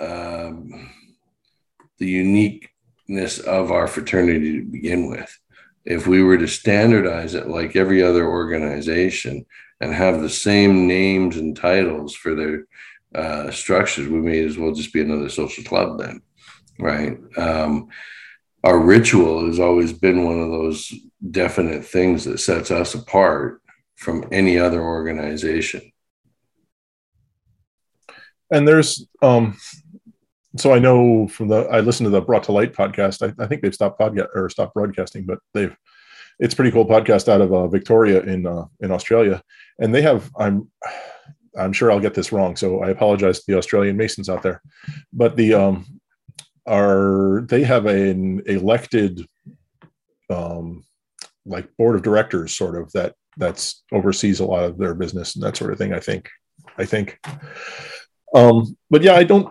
um, 0.01 0.91
the 1.99 2.07
uniqueness 2.07 2.71
of 3.47 3.71
our 3.71 3.87
fraternity 3.87 4.61
to 4.61 4.65
begin 4.65 5.09
with 5.09 5.39
if 5.85 6.07
we 6.07 6.23
were 6.23 6.39
to 6.39 6.49
standardize 6.49 7.35
it 7.35 7.49
like 7.49 7.77
every 7.77 8.03
other 8.03 8.27
organization 8.27 9.45
and 9.81 9.93
have 9.93 10.21
the 10.21 10.31
same 10.31 10.87
names 10.87 11.37
and 11.37 11.57
titles 11.57 12.15
for 12.15 12.35
their 12.35 12.67
uh, 13.15 13.51
structures, 13.51 14.09
we 14.09 14.21
may 14.21 14.45
as 14.45 14.57
well 14.57 14.73
just 14.73 14.93
be 14.93 15.03
another 15.03 15.29
social 15.29 15.63
club 15.65 15.99
then, 15.99 16.23
right? 16.79 17.19
Um, 17.37 17.89
our 18.63 18.79
ritual 18.79 19.47
has 19.47 19.61
always 19.61 19.93
been 19.93 20.25
one 20.25 20.41
of 20.41 20.49
those 20.49 20.93
definite 21.31 21.85
things 21.85 22.25
that 22.25 22.39
sets 22.39 22.71
us 22.71 22.95
apart 22.95 23.61
from 23.95 24.27
any 24.33 24.59
other 24.59 24.83
organization. 24.83 25.93
And 28.51 28.67
there's, 28.67 29.07
um, 29.21 29.57
so 30.57 30.73
I 30.73 30.79
know 30.79 31.29
from 31.29 31.49
the 31.49 31.67
I 31.71 31.81
listened 31.81 32.07
to 32.07 32.11
the 32.11 32.21
Brought 32.21 32.45
to 32.45 32.53
Light 32.53 32.73
podcast. 32.73 33.23
I, 33.23 33.43
I 33.43 33.47
think 33.47 33.63
they've 33.63 33.75
stopped 33.75 34.01
podcast 34.01 34.29
or 34.35 34.49
stopped 34.49 34.75
broadcasting, 34.75 35.25
but 35.25 35.39
they've 35.53 35.77
it's 36.39 36.55
pretty 36.55 36.71
cool 36.71 36.87
podcast 36.87 37.29
out 37.29 37.41
of 37.41 37.53
uh, 37.53 37.69
Victoria 37.69 38.21
in 38.23 38.47
uh, 38.47 38.67
in 38.81 38.91
Australia, 38.91 39.43
and 39.79 39.95
they 39.95 40.03
have 40.03 40.31
I'm 40.39 40.71
I'm 41.57 41.73
sure 41.73 41.91
I'll 41.91 42.01
get 42.01 42.15
this 42.15 42.33
wrong, 42.33 42.57
so 42.57 42.83
I 42.83 42.91
apologize 42.91 43.39
to 43.39 43.45
the 43.47 43.59
Australian 43.59 43.97
Masons 43.97 44.29
out 44.29 44.43
there, 44.43 44.61
but 45.13 45.37
the 45.37 45.55
um 45.55 46.01
are 46.67 47.43
they 47.49 47.63
have 47.63 47.87
an 47.87 48.43
elected 48.47 49.27
um 50.31 50.85
like 51.45 51.69
board 51.77 51.95
of 51.95 52.03
directors 52.03 52.57
sort 52.57 52.81
of 52.81 52.91
that 52.93 53.15
that's 53.37 53.85
oversees 53.93 54.41
a 54.41 54.45
lot 54.47 54.65
of 54.65 54.79
their 54.79 54.95
business 54.95 55.35
and 55.35 55.45
that 55.45 55.57
sort 55.57 55.73
of 55.73 55.79
thing. 55.79 55.93
I 55.93 56.01
think 56.01 56.31
I 56.79 56.85
think. 56.85 57.19
Um, 58.35 58.77
but 58.91 59.03
yeah, 59.03 59.15
I 59.15 59.25
don't. 59.25 59.49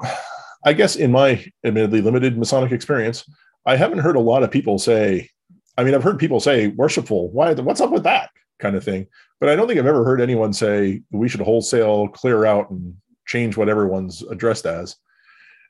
I 0.66 0.74
guess 0.74 0.96
in 0.96 1.12
my 1.12 1.46
admittedly 1.64 2.02
limited 2.02 2.38
Masonic 2.38 2.72
experience, 2.72 3.30
I 3.66 3.76
haven't 3.76 4.00
heard 4.00 4.16
a 4.16 4.22
lot 4.22 4.44
of 4.44 4.52
people 4.52 4.80
say, 4.80 5.30
I 5.78 5.84
mean, 5.84 5.96
I've 5.96 6.04
heard 6.04 6.20
people 6.20 6.40
say 6.40 6.68
worshipful, 6.68 7.32
why, 7.32 7.54
what's 7.54 7.82
up 7.82 7.92
with 7.92 8.04
that 8.04 8.30
kind 8.60 8.76
of 8.76 8.84
thing. 8.84 9.08
But 9.40 9.50
I 9.50 9.56
don't 9.56 9.68
think 9.68 9.80
I've 9.80 9.86
ever 9.86 10.06
heard 10.06 10.22
anyone 10.22 10.54
say 10.54 11.02
we 11.12 11.28
should 11.28 11.42
wholesale 11.42 12.08
clear 12.08 12.46
out 12.46 12.70
and 12.70 12.96
change 13.26 13.58
what 13.58 13.70
everyone's 13.70 14.22
addressed 14.24 14.66
as. 14.66 14.96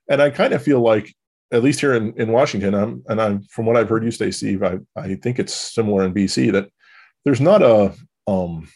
And 0.10 0.22
I 0.22 0.30
kind 0.30 0.54
of 0.54 0.62
feel 0.62 0.82
like, 0.82 1.16
at 1.52 1.64
least 1.64 1.80
here 1.80 1.94
in, 1.94 2.14
in 2.20 2.32
Washington, 2.32 2.74
I'm, 2.74 3.04
and 3.08 3.22
I'm 3.22 3.44
from 3.44 3.66
what 3.66 3.78
I've 3.78 3.90
heard 3.90 4.04
you 4.04 4.12
say, 4.12 4.32
Steve, 4.32 4.64
I, 4.64 4.80
I 4.96 5.16
think 5.16 5.40
it's 5.40 5.54
similar 5.54 6.04
in 6.04 6.14
BC 6.14 6.52
that 6.52 6.70
there's 7.26 7.42
not 7.42 7.62
a, 7.62 7.94
um, 8.28 8.68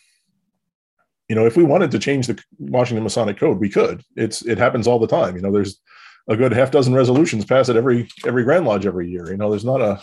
you 1.27 1.36
know, 1.36 1.45
if 1.45 1.57
we 1.57 1.63
wanted 1.63 1.91
to 1.91 2.00
change 2.00 2.27
the 2.27 2.41
Washington 2.59 3.03
Masonic 3.03 3.38
Code, 3.38 3.59
we 3.59 3.69
could. 3.69 4.03
It's 4.15 4.43
it 4.43 4.57
happens 4.57 4.88
all 4.88 5.00
the 5.00 5.07
time. 5.07 5.36
You 5.36 5.41
know, 5.41 5.51
there's 5.51 5.81
a 6.27 6.36
good 6.36 6.51
half 6.51 6.72
dozen 6.72 6.93
resolutions 6.93 7.46
pass 7.46 7.69
at 7.69 7.75
every 7.75 8.07
every 8.25 8.43
Grand 8.43 8.65
Lodge 8.65 8.86
every 8.86 9.10
year. 9.10 9.29
You 9.29 9.38
know, 9.38 9.50
there's 9.50 9.65
not 9.65 9.81
a. 9.81 10.01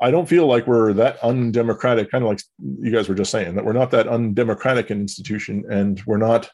I 0.00 0.10
don't 0.10 0.28
feel 0.28 0.46
like 0.46 0.66
we're 0.66 0.92
that 0.94 1.22
undemocratic, 1.22 2.10
kind 2.10 2.24
of 2.24 2.30
like 2.30 2.42
you 2.58 2.90
guys 2.90 3.08
were 3.08 3.14
just 3.14 3.30
saying, 3.30 3.54
that 3.54 3.64
we're 3.64 3.72
not 3.72 3.92
that 3.92 4.08
undemocratic 4.08 4.90
an 4.90 5.00
institution, 5.00 5.64
and 5.70 6.02
we're 6.06 6.16
not. 6.16 6.50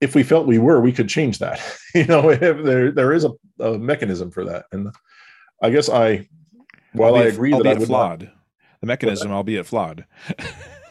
If 0.00 0.14
we 0.14 0.22
felt 0.22 0.46
we 0.46 0.58
were, 0.58 0.80
we 0.80 0.92
could 0.92 1.08
change 1.08 1.38
that. 1.38 1.60
you 1.94 2.04
know, 2.04 2.30
if 2.30 2.40
there 2.40 2.92
there 2.92 3.12
is 3.12 3.24
a, 3.24 3.30
a 3.60 3.78
mechanism 3.78 4.30
for 4.30 4.44
that, 4.44 4.66
and 4.72 4.88
I 5.62 5.70
guess 5.70 5.88
I, 5.88 6.28
while 6.92 7.14
albeit, 7.14 7.32
I 7.32 7.34
agree 7.34 7.50
that 7.52 7.66
I 7.66 7.74
would 7.74 7.88
flawed, 7.88 8.22
not, 8.24 8.32
the 8.80 8.86
mechanism, 8.86 9.30
albeit 9.32 9.66
flawed. 9.66 10.04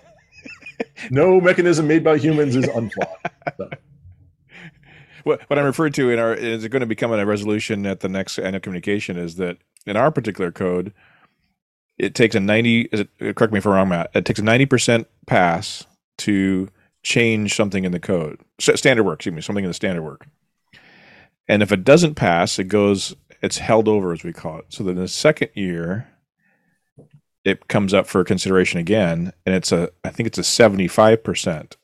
no 1.10 1.40
mechanism 1.40 1.88
made 1.88 2.04
by 2.04 2.18
humans 2.18 2.56
is 2.56 2.68
unflawed. 2.68 3.10
So 3.58 3.70
what, 5.26 5.42
what 5.50 5.60
I'm 5.60 5.66
referring 5.66 5.92
to 5.94 6.12
in 6.12 6.20
our 6.20 6.34
is 6.34 6.64
it 6.64 6.70
going 6.70 6.82
to 6.82 6.86
become 6.86 7.12
a 7.12 7.26
resolution 7.26 7.86
at 7.86 8.00
the 8.00 8.08
next 8.08 8.38
annual 8.38 8.62
communication 8.62 9.18
is 9.18 9.36
that 9.36 9.58
in 9.86 9.98
our 9.98 10.12
particular 10.12 10.52
code, 10.52 10.94
it 11.98 12.14
takes 12.14 12.36
a 12.36 12.40
90, 12.40 12.82
it, 12.92 13.36
correct 13.36 13.52
me 13.52 13.58
if 13.58 13.66
I'm 13.66 13.74
wrong, 13.74 13.90
Matt, 13.90 14.12
it 14.14 14.26
takes 14.26 14.40
a 14.40 14.44
90% 14.44 15.06
pass 15.26 15.86
to 16.20 16.70
change 17.04 17.56
something 17.56 17.86
in 17.86 17.92
the 17.92 18.00
code. 18.00 18.40
Standard 18.60 19.04
work, 19.04 19.20
excuse 19.20 19.36
me, 19.36 19.42
something 19.42 19.64
in 19.64 19.70
the 19.70 19.76
standard 19.76 20.04
work. 20.04 20.28
And 21.48 21.64
if 21.64 21.72
it 21.72 21.84
doesn't 21.84 22.16
pass, 22.16 22.60
it 22.60 22.66
goes, 22.66 23.16
it's 23.42 23.58
held 23.58 23.88
over 23.88 24.14
as 24.14 24.24
we 24.24 24.34
call 24.34 24.60
it. 24.60 24.66
So 24.70 24.84
then 24.84 24.96
the 24.96 25.08
second 25.08 25.50
year, 25.56 26.08
it 27.44 27.68
comes 27.68 27.94
up 27.94 28.08
for 28.08 28.24
consideration 28.24 28.80
again, 28.80 29.34
and 29.46 29.56
it's 29.56 29.72
a, 29.72 29.90
I 30.04 30.10
think 30.10 30.28
it's 30.28 30.38
a 30.38 30.42
75% 30.42 31.76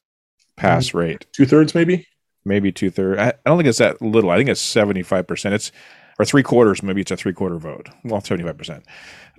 pass 0.58 0.88
mm-hmm. 0.88 0.98
rate. 0.98 1.26
Two 1.34 1.46
thirds, 1.46 1.74
maybe? 1.74 2.08
Maybe 2.46 2.72
two 2.72 2.90
thirds. 2.90 3.20
I, 3.20 3.30
I, 3.30 3.34
don't 3.46 3.58
think 3.58 3.68
it's 3.68 3.80
that 3.80 4.02
little. 4.02 4.30
I 4.30 4.38
think 4.38 4.50
it's 4.50 4.62
seventy 4.62 5.04
five 5.04 5.28
percent. 5.28 5.56
It's 5.56 5.72
or 6.20 6.26
three 6.26 6.44
quarters. 6.44 6.84
Maybe 6.84 7.02
it's 7.02 7.12
a 7.12 7.18
three 7.18 7.34
quarter 7.34 7.58
vote. 7.58 7.90
Well, 8.04 8.22
seventy 8.22 8.44
five 8.44 8.58
percent. 8.58 8.86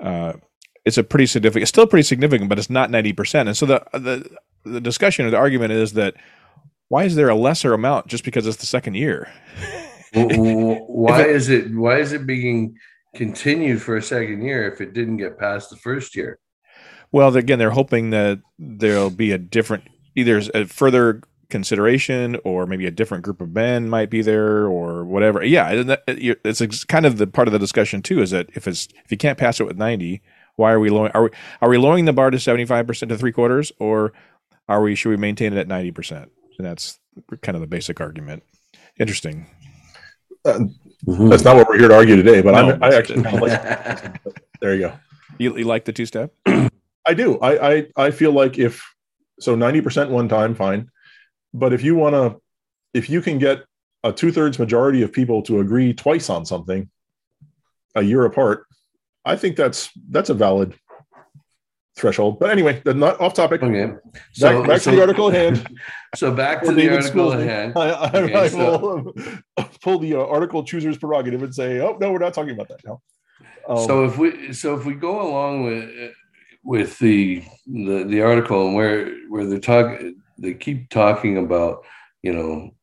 Uh, 0.00 0.34
it's 0.84 0.98
a 0.98 1.04
pretty 1.04 1.26
significant. 1.26 1.62
It's 1.62 1.70
still 1.70 1.86
pretty 1.86 2.02
significant, 2.02 2.48
but 2.48 2.58
it's 2.58 2.70
not 2.70 2.90
ninety 2.90 3.12
percent. 3.12 3.48
And 3.48 3.56
so 3.56 3.66
the 3.66 3.84
the 3.92 4.36
the 4.64 4.80
discussion 4.80 5.26
or 5.26 5.30
the 5.30 5.36
argument 5.36 5.72
is 5.72 5.94
that 5.94 6.14
why 6.88 7.04
is 7.04 7.14
there 7.14 7.28
a 7.28 7.34
lesser 7.34 7.72
amount 7.72 8.06
just 8.06 8.24
because 8.24 8.46
it's 8.46 8.58
the 8.58 8.66
second 8.66 8.94
year? 8.94 9.30
why 10.14 11.22
it, 11.22 11.30
is 11.30 11.48
it 11.48 11.74
why 11.74 11.96
is 11.98 12.12
it 12.12 12.26
being 12.26 12.76
continued 13.14 13.80
for 13.80 13.96
a 13.96 14.02
second 14.02 14.42
year 14.42 14.70
if 14.70 14.80
it 14.82 14.92
didn't 14.92 15.16
get 15.16 15.38
past 15.38 15.70
the 15.70 15.76
first 15.76 16.14
year? 16.14 16.38
Well, 17.12 17.34
again, 17.34 17.58
they're 17.58 17.70
hoping 17.70 18.10
that 18.10 18.40
there'll 18.58 19.10
be 19.10 19.32
a 19.32 19.38
different 19.38 19.84
either 20.14 20.42
a 20.54 20.66
further 20.66 21.22
consideration 21.52 22.38
or 22.44 22.66
maybe 22.66 22.86
a 22.86 22.90
different 22.90 23.22
group 23.22 23.40
of 23.42 23.52
men 23.52 23.88
might 23.88 24.08
be 24.08 24.22
there 24.22 24.66
or 24.66 25.04
whatever. 25.04 25.44
Yeah 25.44 25.94
it's 26.08 26.84
kind 26.84 27.06
of 27.06 27.18
the 27.18 27.26
part 27.26 27.46
of 27.46 27.52
the 27.52 27.58
discussion 27.58 28.02
too 28.02 28.22
is 28.22 28.30
that 28.30 28.48
if 28.54 28.66
it's 28.66 28.88
if 29.04 29.12
you 29.12 29.18
can't 29.18 29.38
pass 29.38 29.60
it 29.60 29.64
with 29.64 29.76
90 29.76 30.22
why 30.56 30.72
are 30.72 30.80
we 30.80 30.88
lowering 30.88 31.12
are 31.12 31.24
we 31.24 31.30
are 31.60 31.68
we 31.68 31.76
lowering 31.78 32.06
the 32.06 32.12
bar 32.12 32.30
to 32.30 32.38
75% 32.38 33.08
to 33.08 33.18
three 33.18 33.32
quarters 33.32 33.70
or 33.78 34.14
are 34.66 34.80
we 34.80 34.94
should 34.94 35.10
we 35.10 35.16
maintain 35.18 35.52
it 35.52 35.58
at 35.58 35.68
90% 35.68 36.22
and 36.22 36.66
that's 36.66 36.98
kind 37.42 37.54
of 37.54 37.60
the 37.60 37.66
basic 37.66 38.00
argument. 38.00 38.42
Interesting. 38.98 39.46
Uh, 40.44 40.60
mm-hmm. 41.06 41.28
that's 41.28 41.44
not 41.44 41.54
what 41.54 41.68
we're 41.68 41.78
here 41.78 41.88
to 41.88 41.94
argue 41.94 42.16
today 42.16 42.40
but 42.40 42.52
no, 42.52 42.72
I'm, 42.72 42.82
i 42.82 42.94
actually 42.94 43.22
kind 43.22 43.36
of 43.36 43.42
like 43.42 44.22
there 44.60 44.74
you 44.74 44.80
go. 44.80 44.92
You, 45.38 45.58
you 45.58 45.64
like 45.64 45.84
the 45.84 45.92
two 45.92 46.06
step 46.06 46.32
i 47.06 47.12
do. 47.14 47.38
I, 47.40 47.52
I 47.72 47.86
i 48.06 48.10
feel 48.10 48.32
like 48.32 48.58
if 48.58 48.82
so 49.38 49.54
90% 49.56 50.08
one 50.08 50.28
time 50.28 50.54
fine 50.54 50.88
but 51.54 51.72
if 51.72 51.82
you 51.82 51.94
want 51.94 52.14
to, 52.14 52.40
if 52.94 53.08
you 53.08 53.20
can 53.22 53.38
get 53.38 53.64
a 54.04 54.12
two 54.12 54.32
thirds 54.32 54.58
majority 54.58 55.02
of 55.02 55.12
people 55.12 55.42
to 55.42 55.60
agree 55.60 55.94
twice 55.94 56.28
on 56.30 56.44
something 56.44 56.90
a 57.94 58.02
year 58.02 58.24
apart, 58.24 58.66
I 59.24 59.36
think 59.36 59.56
that's 59.56 59.90
that's 60.08 60.30
a 60.30 60.34
valid 60.34 60.74
threshold. 61.96 62.38
But 62.38 62.50
anyway, 62.50 62.82
not 62.84 63.20
off 63.20 63.34
topic. 63.34 63.62
Okay. 63.62 63.94
So, 64.32 64.60
back, 64.60 64.68
back 64.68 64.80
so, 64.80 64.90
to 64.90 64.96
the 64.96 65.02
article 65.02 65.28
at 65.28 65.34
hand. 65.34 65.66
So 66.14 66.30
back 66.30 66.62
to 66.64 66.72
the 66.72 66.94
article 66.94 67.32
at 67.32 67.40
hand. 67.40 67.72
I, 67.74 67.88
I, 67.88 68.10
okay, 68.14 68.34
I 68.34 68.48
so. 68.48 68.78
will 69.56 69.66
pull 69.82 69.98
the 69.98 70.16
uh, 70.16 70.18
article 70.18 70.62
chooser's 70.62 70.98
prerogative 70.98 71.42
and 71.42 71.54
say, 71.54 71.80
"Oh 71.80 71.96
no, 71.98 72.12
we're 72.12 72.18
not 72.18 72.34
talking 72.34 72.52
about 72.52 72.68
that 72.68 72.84
now." 72.84 73.00
Um, 73.66 73.86
so 73.86 74.04
if 74.04 74.18
we 74.18 74.52
so 74.52 74.74
if 74.74 74.84
we 74.84 74.92
go 74.92 75.26
along 75.26 75.64
with 75.64 76.12
with 76.62 76.98
the 76.98 77.42
the, 77.66 78.04
the 78.04 78.20
article 78.20 78.66
and 78.66 78.76
where 78.76 79.10
where 79.30 79.46
they 79.46 79.58
talk 79.58 79.98
they 80.42 80.54
keep 80.54 80.90
talking 80.90 81.38
about 81.38 81.84
you 82.22 82.32
know 82.32 82.74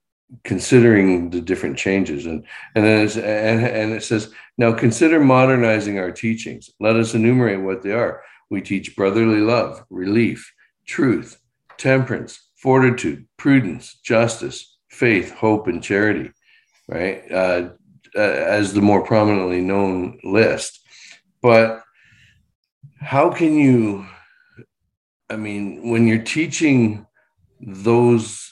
considering 0.43 1.29
the 1.29 1.41
different 1.41 1.77
changes. 1.77 2.25
And 2.25 2.45
and 2.75 2.85
then 2.85 3.05
it's, 3.05 3.17
and, 3.17 3.65
and 3.65 3.91
it 3.93 4.03
says 4.03 4.33
now 4.57 4.73
consider 4.73 5.19
modernizing 5.19 5.99
our 5.99 6.11
teachings. 6.11 6.69
Let 6.79 6.95
us 6.95 7.13
enumerate 7.13 7.61
what 7.61 7.81
they 7.81 7.91
are. 7.91 8.23
We 8.49 8.61
teach 8.61 8.95
brotherly 8.95 9.41
love 9.41 9.83
relief 9.89 10.51
truth 10.85 11.39
temperance 11.77 12.49
fortitude 12.57 13.25
prudence 13.37 13.99
justice 14.03 14.77
faith 14.89 15.31
hope 15.31 15.67
and 15.67 15.83
charity. 15.83 16.31
Right? 16.87 17.31
Uh, 17.31 17.69
uh, 18.15 18.19
as 18.19 18.73
the 18.73 18.81
more 18.81 19.03
prominently 19.03 19.61
known 19.61 20.19
list. 20.23 20.79
But 21.43 21.83
how 22.99 23.29
can 23.29 23.55
you 23.55 24.05
i 25.29 25.35
mean 25.35 25.89
when 25.89 26.05
you're 26.05 26.21
teaching 26.21 27.05
those 27.59 28.51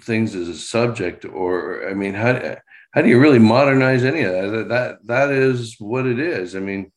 things 0.00 0.34
as 0.34 0.48
a 0.48 0.54
subject 0.54 1.24
or 1.24 1.88
i 1.88 1.94
mean 1.94 2.14
how 2.14 2.56
how 2.92 3.02
do 3.02 3.08
you 3.08 3.18
really 3.18 3.38
modernize 3.38 4.04
any 4.04 4.22
of 4.22 4.32
that 4.32 4.68
that 4.68 5.06
that 5.06 5.30
is 5.30 5.76
what 5.78 6.06
it 6.06 6.18
is 6.18 6.54
i 6.54 6.60
mean 6.60 6.90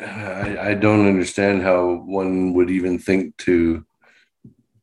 I, 0.00 0.70
I 0.70 0.74
don't 0.74 1.08
understand 1.08 1.62
how 1.62 2.04
one 2.06 2.54
would 2.54 2.70
even 2.70 2.98
think 2.98 3.36
to 3.38 3.84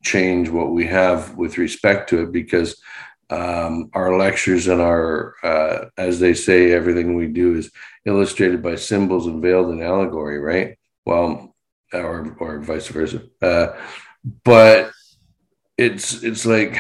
change 0.04 0.50
what 0.50 0.72
we 0.72 0.86
have 0.88 1.36
with 1.36 1.58
respect 1.58 2.10
to 2.10 2.24
it 2.24 2.32
because 2.32 2.82
um, 3.30 3.90
our 3.94 4.18
lectures 4.18 4.68
and 4.68 4.82
our, 4.82 5.36
uh, 5.44 5.86
as 5.98 6.20
they 6.20 6.34
say, 6.34 6.72
everything 6.72 7.16
we 7.16 7.28
do 7.28 7.56
is 7.56 7.72
illustrated 8.06 8.62
by 8.62 8.76
symbols 8.76 9.26
and 9.26 9.42
veiled 9.42 9.72
in 9.72 9.82
allegory, 9.82 10.40
right? 10.40 10.78
Well, 11.06 11.56
or 11.94 12.36
or 12.40 12.60
vice 12.60 12.88
versa. 12.88 13.24
Uh, 13.42 13.68
but 14.44 14.92
it's 15.78 16.24
it's 16.24 16.46
like 16.46 16.78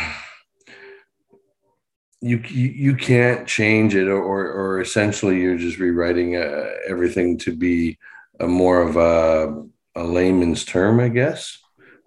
you 2.21 2.37
you 2.37 2.95
can't 2.95 3.47
change 3.47 3.95
it, 3.95 4.07
or 4.07 4.51
or 4.51 4.81
essentially 4.81 5.39
you're 5.41 5.57
just 5.57 5.79
rewriting 5.79 6.35
uh, 6.35 6.69
everything 6.87 7.37
to 7.39 7.55
be 7.55 7.97
a 8.39 8.47
more 8.47 8.81
of 8.81 8.95
a 8.95 9.63
a 9.95 10.03
layman's 10.03 10.65
term, 10.65 10.99
I 10.99 11.09
guess, 11.09 11.57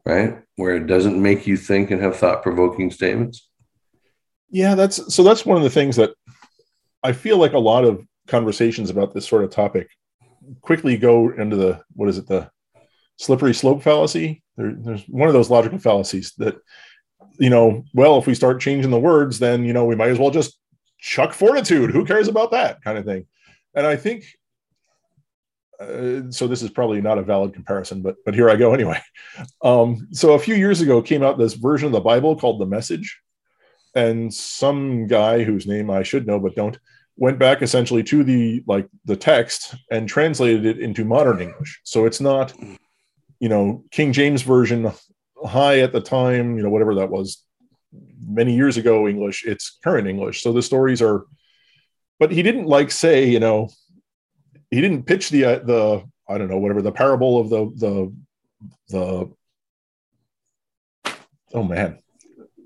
right? 0.04 0.38
Where 0.56 0.76
it 0.76 0.86
doesn't 0.86 1.20
make 1.20 1.46
you 1.46 1.56
think 1.56 1.90
and 1.90 2.02
have 2.02 2.16
thought 2.16 2.42
provoking 2.42 2.90
statements. 2.90 3.48
Yeah, 4.50 4.74
that's 4.74 5.14
so 5.14 5.22
that's 5.22 5.46
one 5.46 5.56
of 5.56 5.62
the 5.62 5.70
things 5.70 5.96
that 5.96 6.10
I 7.02 7.12
feel 7.12 7.38
like 7.38 7.52
a 7.52 7.58
lot 7.58 7.84
of 7.84 8.04
conversations 8.26 8.90
about 8.90 9.14
this 9.14 9.26
sort 9.26 9.44
of 9.44 9.50
topic 9.50 9.88
quickly 10.62 10.96
go 10.96 11.30
into 11.30 11.56
the 11.56 11.82
what 11.94 12.08
is 12.08 12.18
it 12.18 12.26
the 12.26 12.50
slippery 13.18 13.52
slope 13.52 13.82
fallacy. 13.82 14.42
There, 14.56 14.72
there's 14.74 15.04
one 15.08 15.28
of 15.28 15.34
those 15.34 15.50
logical 15.50 15.78
fallacies 15.78 16.32
that 16.38 16.56
you 17.38 17.50
know 17.50 17.84
well 17.92 18.18
if 18.18 18.26
we 18.26 18.34
start 18.34 18.60
changing 18.60 18.90
the 18.90 18.98
words 18.98 19.38
then 19.38 19.64
you 19.64 19.72
know 19.72 19.84
we 19.84 19.94
might 19.94 20.10
as 20.10 20.18
well 20.18 20.30
just 20.30 20.58
chuck 20.98 21.34
fortitude. 21.34 21.90
Who 21.90 22.04
cares 22.04 22.28
about 22.28 22.52
that 22.52 22.82
kind 22.82 22.96
of 22.96 23.04
thing? 23.04 23.26
And 23.74 23.86
i 23.86 23.96
think 23.96 24.24
uh, 25.80 26.28
so 26.30 26.48
this 26.48 26.62
is 26.62 26.70
probably 26.70 27.00
not 27.00 27.18
a 27.18 27.22
valid 27.22 27.54
comparison 27.54 28.02
but 28.02 28.16
but 28.24 28.34
here 28.34 28.48
i 28.48 28.56
go 28.56 28.72
anyway. 28.72 29.00
Um, 29.62 30.08
so 30.12 30.32
a 30.32 30.38
few 30.38 30.54
years 30.54 30.80
ago 30.80 31.02
came 31.02 31.22
out 31.22 31.38
this 31.38 31.54
version 31.54 31.86
of 31.86 31.92
the 31.92 32.00
bible 32.00 32.36
called 32.36 32.60
the 32.60 32.66
message. 32.66 33.20
And 33.94 34.32
some 34.32 35.06
guy 35.06 35.42
whose 35.42 35.66
name 35.66 35.90
I 35.90 36.02
should 36.02 36.26
know 36.26 36.38
but 36.38 36.54
don't 36.54 36.78
went 37.16 37.38
back 37.38 37.62
essentially 37.62 38.02
to 38.04 38.22
the 38.22 38.62
like 38.66 38.88
the 39.04 39.16
text 39.16 39.74
and 39.90 40.08
translated 40.08 40.64
it 40.64 40.78
into 40.78 41.04
modern 41.04 41.40
English. 41.40 41.80
So 41.82 42.06
it's 42.06 42.20
not, 42.20 42.54
you 43.40 43.48
know, 43.48 43.84
King 43.90 44.12
James 44.12 44.42
version 44.42 44.92
high 45.44 45.80
at 45.80 45.92
the 45.92 46.00
time, 46.00 46.56
you 46.56 46.62
know, 46.62 46.70
whatever 46.70 46.96
that 46.96 47.10
was 47.10 47.44
many 48.26 48.54
years 48.54 48.76
ago 48.76 49.08
English, 49.08 49.44
it's 49.44 49.78
current 49.82 50.08
English. 50.08 50.42
So 50.42 50.52
the 50.52 50.62
stories 50.62 51.00
are 51.00 51.24
but 52.18 52.32
he 52.32 52.42
didn't 52.42 52.66
like 52.66 52.90
say, 52.90 53.28
you 53.28 53.40
know, 53.40 53.68
he 54.70 54.80
didn't 54.80 55.04
pitch 55.04 55.30
the 55.30 55.44
uh, 55.44 55.58
the 55.60 56.04
I 56.28 56.38
don't 56.38 56.48
know, 56.48 56.58
whatever 56.58 56.82
the 56.82 56.92
parable 56.92 57.38
of 57.38 57.48
the 57.48 57.72
the 57.76 58.12
the 58.88 59.32
oh 61.54 61.62
man, 61.62 61.98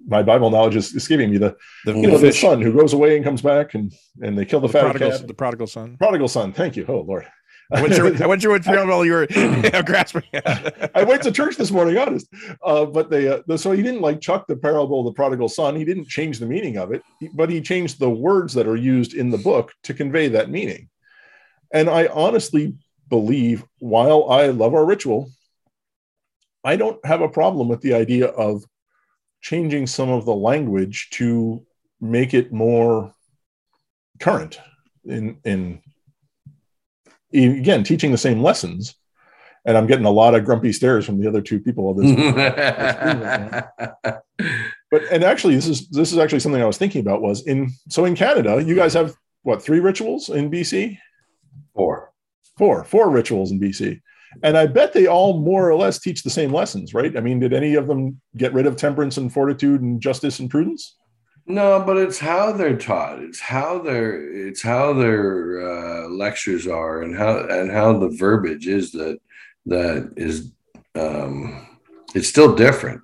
my 0.07 0.23
Bible 0.23 0.51
knowledge 0.51 0.77
is 0.77 0.95
escaping 0.95 1.31
me. 1.31 1.39
The, 1.39 1.57
the 1.85 1.95
you 1.95 2.07
know 2.09 2.19
the 2.19 2.33
son 2.33 2.63
who 2.63 2.73
goes 2.73 2.93
away 2.93 3.17
and 3.17 3.25
comes 3.25 3.43
back 3.43 3.75
and 3.75 3.93
and 4.21 4.37
they 4.37 4.45
kill 4.45 4.61
the, 4.61 4.69
the 4.69 4.73
fat 4.73 4.83
prodigal, 4.83 5.11
cat. 5.11 5.29
The 5.29 5.35
prodigal 5.35 5.67
son. 5.67 5.97
Prodigal 5.99 6.29
son. 6.29 6.53
Thank 6.53 6.77
you. 6.77 6.87
Oh 6.89 7.01
Lord. 7.01 7.27
I 7.73 7.83
went 7.83 7.95
through, 7.95 8.17
I 8.21 8.27
went 8.27 8.43
through 8.43 8.53
what 8.53 8.65
parable 8.65 9.05
you 9.05 9.13
were 9.13 9.27
grasping. 9.85 10.23
I 10.95 11.05
went 11.07 11.23
to 11.23 11.33
church 11.33 11.57
this 11.57 11.71
morning, 11.71 11.99
honest. 11.99 12.29
Uh, 12.63 12.85
but 12.85 13.11
they, 13.11 13.29
uh, 13.29 13.57
so 13.57 13.73
he 13.73 13.83
didn't 13.83 14.01
like 14.01 14.21
chuck 14.21 14.47
the 14.47 14.57
parable 14.57 15.01
of 15.01 15.07
the 15.07 15.13
prodigal 15.13 15.49
son. 15.49 15.77
He 15.77 15.85
didn't 15.85 16.09
change 16.09 16.39
the 16.39 16.47
meaning 16.47 16.77
of 16.77 16.93
it, 16.93 17.03
but 17.35 17.51
he 17.51 17.61
changed 17.61 17.99
the 17.99 18.11
words 18.11 18.55
that 18.55 18.67
are 18.67 18.77
used 18.77 19.15
in 19.15 19.31
the 19.31 19.39
book 19.39 19.73
to 19.85 19.95
convey 19.95 20.29
that 20.29 20.51
meaning. 20.51 20.89
And 21.73 21.89
I 21.89 22.07
honestly 22.07 22.75
believe, 23.09 23.65
while 23.79 24.31
I 24.31 24.47
love 24.47 24.75
our 24.75 24.85
ritual, 24.85 25.31
I 26.65 26.77
don't 26.77 27.05
have 27.05 27.23
a 27.23 27.29
problem 27.29 27.69
with 27.69 27.81
the 27.81 27.95
idea 27.95 28.27
of 28.27 28.65
changing 29.41 29.87
some 29.87 30.09
of 30.09 30.25
the 30.25 30.35
language 30.35 31.09
to 31.13 31.65
make 32.01 32.35
it 32.35 32.53
more 32.53 33.13
current 34.21 34.61
in 35.05 35.39
in 35.45 35.83
again 37.33 37.85
teaching 37.85 38.11
the 38.11 38.19
same 38.19 38.43
lessons 38.43 38.97
and 39.65 39.77
i'm 39.77 39.87
getting 39.87 40.05
a 40.05 40.11
lot 40.11 40.35
of 40.35 40.45
grumpy 40.45 40.73
stares 40.73 41.05
from 41.05 41.21
the 41.21 41.29
other 41.29 41.41
two 41.41 41.61
people 41.61 41.91
of 41.91 41.97
this 41.97 42.11
but 44.91 45.03
and 45.11 45.25
actually 45.25 45.55
this 45.55 45.67
is 45.67 45.89
this 45.89 46.13
is 46.13 46.19
actually 46.19 46.41
something 46.41 46.63
i 46.63 46.67
was 46.67 46.79
thinking 46.79 47.01
about 47.01 47.23
was 47.23 47.47
in 47.47 47.71
so 47.89 48.05
in 48.05 48.15
canada 48.15 48.63
you 48.63 48.75
guys 48.75 48.95
have 48.95 49.15
what 49.43 49.63
three 49.63 49.81
rituals 49.81 50.29
in 50.29 50.51
bc 50.51 50.97
four 51.75 52.13
four 52.59 52.85
four 52.85 53.11
rituals 53.11 53.51
in 53.51 53.61
bc 53.61 54.01
and 54.43 54.57
I 54.57 54.67
bet 54.67 54.93
they 54.93 55.07
all 55.07 55.41
more 55.41 55.69
or 55.69 55.77
less 55.77 55.99
teach 55.99 56.23
the 56.23 56.31
same 56.31 56.53
lessons, 56.53 56.95
right? 56.95 57.17
I 57.17 57.21
mean, 57.21 57.41
did 57.41 57.53
any 57.53 57.75
of 57.75 57.87
them 57.87 58.21
get 58.37 58.55
rid 58.55 58.67
of 58.67 58.77
temperance 58.77 59.17
and 59.17 59.33
fortitude 59.33 59.83
and 59.83 60.01
justice 60.01 60.39
and 60.39 60.49
prudence? 60.49 60.97
No, 61.47 61.83
but 61.85 61.97
it's 61.97 62.19
how 62.19 62.53
they're 62.53 62.79
taught. 62.79 63.21
It's 63.21 63.41
how 63.41 63.79
their 63.81 64.47
it's 64.47 64.63
how 64.63 64.93
their 64.93 65.61
uh, 65.61 66.09
lectures 66.09 66.67
are, 66.67 67.03
and 67.03 67.17
how 67.17 67.47
and 67.49 67.71
how 67.71 67.99
the 67.99 68.11
verbiage 68.11 68.69
is 68.69 68.93
that 68.93 69.19
that 69.67 70.13
is. 70.17 70.53
Um, 70.95 71.67
it's 72.15 72.29
still 72.29 72.55
different, 72.55 73.03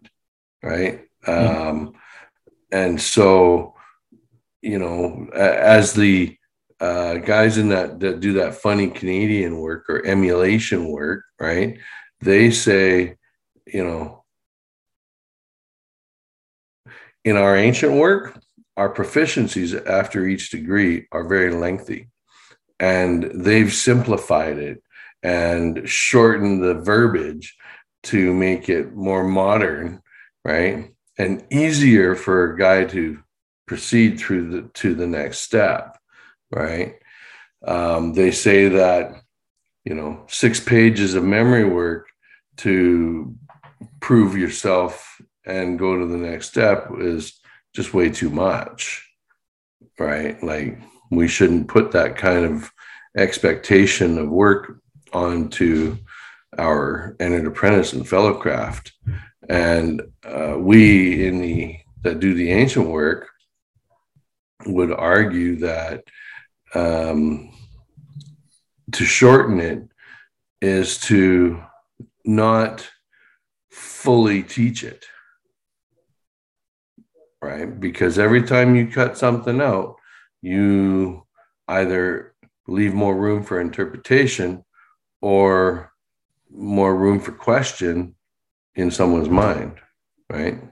right? 0.62 1.01
Mm-hmm. 1.27 1.68
Um, 1.68 1.92
and 2.70 3.01
so, 3.01 3.74
you 4.61 4.79
know, 4.79 5.29
as 5.33 5.94
the 5.94 6.37
uh, 6.81 7.14
guys 7.14 7.59
in 7.59 7.70
that 7.70 8.01
that 8.01 8.20
do 8.20 8.35
that 8.35 8.55
funny 8.55 8.88
Canadian 8.88 9.59
work 9.59 9.87
or 9.88 10.05
emulation 10.07 10.88
work, 10.88 11.24
right? 11.40 11.79
They 12.20 12.51
say, 12.51 13.16
you 13.66 13.85
know, 13.85 14.18
in 17.25 17.37
our 17.37 17.57
ancient 17.57 17.93
work, 17.93 18.41
our 18.77 18.93
proficiencies 18.93 19.75
after 19.87 20.27
each 20.27 20.51
degree 20.51 21.07
are 21.13 21.27
very 21.27 21.53
lengthy, 21.53 22.09
and 22.79 23.25
they've 23.35 23.73
simplified 23.73 24.59
it 24.59 24.83
and 25.23 25.89
shortened 25.89 26.63
the 26.63 26.75
verbiage 26.75 27.57
to 28.05 28.33
make 28.33 28.69
it 28.69 28.95
more 28.95 29.25
modern, 29.25 30.01
right? 30.45 30.93
And 31.19 31.45
easier 31.51 32.15
for 32.15 32.45
a 32.45 32.59
guy 32.59 32.85
to 32.85 33.19
proceed 33.67 34.19
through 34.19 34.51
the 34.51 34.69
to 34.75 34.95
the 34.95 35.07
next 35.07 35.41
step 35.41 35.99
right? 36.51 36.95
Um, 37.67 38.15
they 38.15 38.31
say 38.31 38.69
that, 38.69 39.23
you 39.85 39.95
know, 39.95 40.25
six 40.29 40.61
pages 40.61 41.15
of 41.15 41.25
memory 41.25 41.65
work 41.65 42.09
to 42.59 43.35
prove 44.01 44.37
yourself 44.37 45.21
and 45.49 45.79
go 45.79 45.99
to 45.99 46.07
the 46.07 46.17
next 46.17 46.49
step 46.49 46.91
is 46.99 47.41
just 47.75 47.95
way 47.95 48.11
too 48.11 48.31
much, 48.31 49.09
right? 49.99 50.41
Like, 50.43 50.79
we 51.11 51.27
shouldn't 51.27 51.69
put 51.69 51.93
that 51.93 52.17
kind 52.17 52.45
of 52.45 52.71
expectation 53.17 54.19
of 54.19 54.29
work 54.29 54.81
onto 55.13 55.97
our 56.59 57.17
entered 57.19 57.47
apprentice 57.47 57.95
and 57.95 58.07
fellow 58.07 58.35
craft. 58.35 58.93
And 59.49 60.03
uh, 60.25 60.57
we 60.59 61.27
in 61.27 61.41
the 61.41 61.79
that 62.03 62.21
do 62.21 62.35
the 62.35 62.53
ancient 62.53 62.87
work 62.89 63.29
would 64.67 64.93
argue 64.93 65.57
that 65.57 66.05
um, 66.75 67.51
to 68.93 69.05
shorten 69.05 69.61
it 69.61 69.83
is 70.61 70.99
to 70.99 71.63
not 72.25 72.89
fully 73.71 74.43
teach 74.43 74.85
it 74.85 75.07
right 77.42 77.79
because 77.81 78.18
every 78.18 78.42
time 78.42 78.74
you 78.74 78.87
cut 78.87 79.16
something 79.16 79.61
out 79.61 79.96
you 80.42 81.24
either 81.68 82.35
leave 82.66 82.94
more 82.94 83.16
room 83.16 83.42
for 83.42 83.61
interpretation 83.61 84.64
or 85.20 85.92
more 86.51 86.94
room 86.94 87.20
for 87.20 87.33
question 87.33 88.14
in 88.74 88.90
someone's 88.90 89.29
mind, 89.29 89.77
right? 90.31 90.62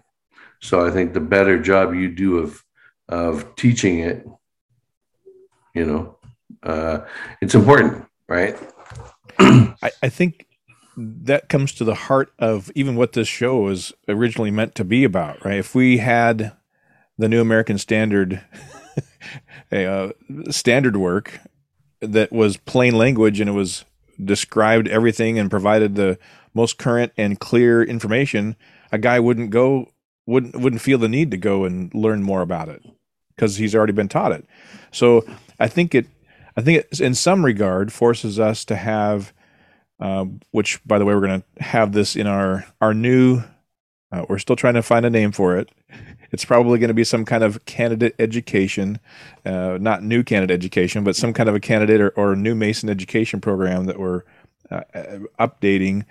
So 0.61 0.87
I 0.87 0.91
think 0.91 1.13
the 1.13 1.21
better 1.21 1.61
job 1.61 1.95
you 1.95 2.09
do 2.15 2.39
of 2.39 2.63
of 3.09 3.55
teaching 3.55 4.01
it, 4.01 4.27
you 5.75 5.87
know, 5.87 6.19
uh, 6.63 7.01
it's 7.41 7.55
important, 7.55 8.05
right? 8.29 8.59
I, 9.39 9.93
I 10.03 10.09
think 10.09 10.46
that 10.97 11.49
comes 11.49 11.73
to 11.73 11.85
the 11.85 11.95
heart 11.95 12.33
of 12.39 12.71
even 12.75 12.97
what 12.97 13.13
this 13.13 13.29
show 13.29 13.59
was 13.59 13.93
originally 14.09 14.51
meant 14.51 14.75
to 14.77 14.85
be 14.85 15.05
about, 15.05 15.45
right? 15.45 15.59
If 15.59 15.75
we 15.75 15.99
had 15.99 16.57
the 17.19 17.29
New 17.29 17.41
American 17.41 17.79
Standard 17.79 18.43
uh, 19.73 20.11
standard 20.51 20.97
work 20.97 21.41
that 22.01 22.33
was 22.33 22.57
plain 22.57 22.97
language 22.97 23.41
and 23.41 23.51
it 23.51 23.55
was 23.55 23.85
described 24.23 24.89
everything 24.89 25.39
and 25.39 25.51
provided 25.51 25.95
the 25.95 26.19
most 26.55 26.79
current 26.79 27.13
and 27.17 27.39
clear 27.39 27.83
information, 27.83 28.57
a 28.91 28.99
guy 28.99 29.21
wouldn't 29.21 29.51
go 29.51 29.93
wouldn't 30.27 30.57
wouldn't 30.57 30.83
feel 30.83 30.99
the 30.99 31.09
need 31.09 31.31
to 31.31 31.37
go 31.37 31.65
and 31.65 31.93
learn 31.95 32.23
more 32.23 32.41
about 32.41 32.69
it 32.69 32.83
because 33.35 33.57
he's 33.57 33.75
already 33.75 33.93
been 33.93 34.09
taught 34.09 34.33
it. 34.33 34.47
So 34.91 35.25
I 35.61 35.69
think 35.69 35.95
it 35.95 36.07
I 36.57 36.63
think 36.63 36.87
it 36.91 37.01
in 37.01 37.15
some 37.15 37.45
regard 37.45 37.93
forces 37.93 38.41
us 38.41 38.65
to 38.65 38.77
have 38.77 39.33
uh, 40.01 40.25
which 40.51 40.81
by 40.87 40.99
the 40.99 41.05
way 41.05 41.15
we're 41.15 41.27
going 41.27 41.43
to 41.43 41.63
have 41.63 41.93
this 41.93 42.17
in 42.17 42.27
our 42.27 42.67
our 42.81 42.95
new 42.95 43.43
uh, 44.13 44.25
we're 44.29 44.39
still 44.39 44.57
trying 44.57 44.75
to 44.75 44.83
find 44.83 45.05
a 45.05 45.11
name 45.11 45.33
for 45.33 45.57
it 45.57 45.71
it's 46.33 46.45
probably 46.45 46.79
going 46.79 46.89
to 46.89 46.95
be 46.95 47.05
some 47.05 47.25
kind 47.25 47.43
of 47.43 47.65
candidate 47.65 48.15
education, 48.19 48.99
uh, 49.45 49.79
not 49.81 50.03
new 50.03 50.23
candidate 50.23 50.55
education, 50.55 51.05
but 51.05 51.17
some 51.17 51.33
kind 51.33 51.49
of 51.49 51.55
a 51.55 51.61
candidate 51.61 52.01
or, 52.01 52.11
or 52.11 52.37
new 52.37 52.55
Mason 52.55 52.89
education 52.89 53.41
program 53.41 53.87
that 53.87 53.99
we're 53.99 54.23
uh, 54.71 54.83
uh, 54.95 55.19
updating. 55.39 56.05